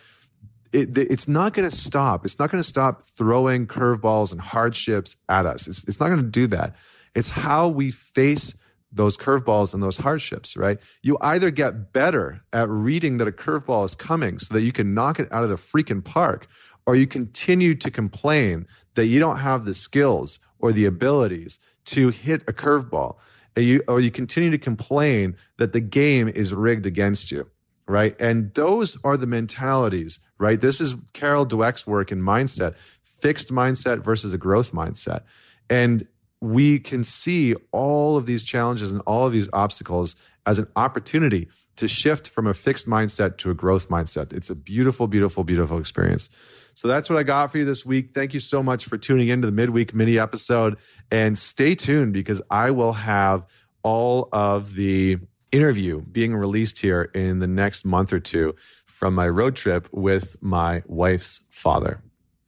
it, 0.73 0.97
it's 0.97 1.27
not 1.27 1.53
going 1.53 1.69
to 1.69 1.75
stop. 1.75 2.25
It's 2.25 2.39
not 2.39 2.49
going 2.49 2.63
to 2.63 2.67
stop 2.67 3.03
throwing 3.03 3.67
curveballs 3.67 4.31
and 4.31 4.39
hardships 4.39 5.17
at 5.27 5.45
us. 5.45 5.67
It's, 5.67 5.83
it's 5.87 5.99
not 5.99 6.07
going 6.07 6.21
to 6.21 6.29
do 6.29 6.47
that. 6.47 6.75
It's 7.13 7.29
how 7.29 7.67
we 7.67 7.91
face 7.91 8.55
those 8.91 9.17
curveballs 9.17 9.73
and 9.73 9.81
those 9.81 9.97
hardships, 9.97 10.57
right? 10.57 10.79
You 11.01 11.17
either 11.21 11.51
get 11.51 11.93
better 11.93 12.41
at 12.51 12.69
reading 12.69 13.17
that 13.17 13.27
a 13.27 13.31
curveball 13.31 13.85
is 13.85 13.95
coming 13.95 14.37
so 14.39 14.53
that 14.53 14.61
you 14.61 14.71
can 14.71 14.93
knock 14.93 15.19
it 15.19 15.31
out 15.31 15.43
of 15.43 15.49
the 15.49 15.55
freaking 15.55 16.03
park, 16.03 16.47
or 16.85 16.95
you 16.95 17.07
continue 17.07 17.75
to 17.75 17.91
complain 17.91 18.67
that 18.95 19.05
you 19.05 19.19
don't 19.19 19.37
have 19.37 19.65
the 19.65 19.73
skills 19.73 20.39
or 20.59 20.73
the 20.73 20.85
abilities 20.85 21.59
to 21.85 22.09
hit 22.09 22.41
a 22.47 22.53
curveball. 22.53 23.15
You, 23.55 23.81
or 23.87 23.99
you 23.99 24.11
continue 24.11 24.49
to 24.51 24.57
complain 24.57 25.35
that 25.57 25.73
the 25.73 25.81
game 25.81 26.29
is 26.29 26.53
rigged 26.53 26.85
against 26.85 27.31
you, 27.31 27.49
right? 27.85 28.15
And 28.19 28.53
those 28.53 28.97
are 29.03 29.17
the 29.17 29.27
mentalities, 29.27 30.19
right? 30.37 30.59
This 30.59 30.79
is 30.79 30.95
Carol 31.11 31.45
Dweck's 31.45 31.85
work 31.85 32.13
in 32.13 32.21
mindset, 32.21 32.75
fixed 33.03 33.51
mindset 33.51 33.99
versus 33.99 34.33
a 34.33 34.37
growth 34.37 34.71
mindset. 34.71 35.23
And 35.69 36.07
we 36.41 36.79
can 36.79 37.03
see 37.03 37.55
all 37.71 38.17
of 38.17 38.25
these 38.25 38.43
challenges 38.43 38.91
and 38.91 39.01
all 39.05 39.27
of 39.27 39.31
these 39.31 39.49
obstacles 39.53 40.15
as 40.45 40.59
an 40.59 40.67
opportunity 40.75 41.47
to 41.77 41.87
shift 41.87 42.27
from 42.27 42.47
a 42.47 42.53
fixed 42.53 42.87
mindset 42.87 43.37
to 43.37 43.51
a 43.51 43.53
growth 43.53 43.89
mindset. 43.89 44.33
It's 44.33 44.49
a 44.49 44.55
beautiful, 44.55 45.07
beautiful, 45.07 45.43
beautiful 45.43 45.77
experience. 45.77 46.29
So 46.73 46.87
that's 46.87 47.09
what 47.09 47.19
I 47.19 47.23
got 47.23 47.51
for 47.51 47.59
you 47.59 47.65
this 47.65 47.85
week. 47.85 48.13
Thank 48.13 48.33
you 48.33 48.39
so 48.39 48.63
much 48.63 48.85
for 48.85 48.97
tuning 48.97 49.27
into 49.27 49.45
the 49.45 49.51
midweek 49.51 49.93
mini 49.93 50.17
episode 50.17 50.77
and 51.11 51.37
stay 51.37 51.75
tuned 51.75 52.13
because 52.13 52.41
I 52.49 52.71
will 52.71 52.93
have 52.93 53.45
all 53.83 54.29
of 54.31 54.75
the 54.75 55.17
interview 55.51 56.01
being 56.01 56.35
released 56.35 56.79
here 56.79 57.03
in 57.13 57.39
the 57.39 57.47
next 57.47 57.85
month 57.85 58.13
or 58.13 58.19
two 58.19 58.55
from 58.85 59.13
my 59.13 59.27
road 59.27 59.55
trip 59.55 59.89
with 59.91 60.41
my 60.41 60.81
wife's 60.85 61.41
father. 61.49 62.01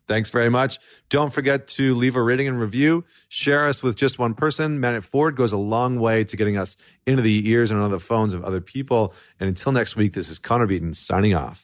Thanks 0.08 0.30
very 0.30 0.50
much. 0.50 0.80
Don't 1.10 1.32
forget 1.32 1.68
to 1.70 1.96
leave 1.96 2.16
a 2.16 2.22
rating 2.22 2.48
and 2.48 2.60
review. 2.60 3.06
Share 3.30 3.68
us 3.68 3.82
with 3.82 3.96
just 3.96 4.20
one 4.20 4.34
person. 4.34 4.80
Man 4.80 4.96
It 4.96 5.04
Forward 5.04 5.36
goes 5.36 5.54
a 5.54 5.58
long 5.58 6.00
way 6.00 6.24
to 6.26 6.36
getting 6.36 6.58
us 6.58 6.76
into 7.06 7.22
the 7.22 7.50
ears 7.50 7.72
and 7.72 7.80
on 7.80 7.92
the 7.92 8.00
phones 8.00 8.34
of 8.34 8.44
other 8.44 8.60
people. 8.60 9.14
And 9.40 9.48
until 9.48 9.72
next 9.72 9.96
week, 9.96 10.14
this 10.14 10.30
is 10.30 10.40
Connor 10.40 10.68
Beaton 10.68 10.94
signing 10.94 11.34
off. 11.34 11.63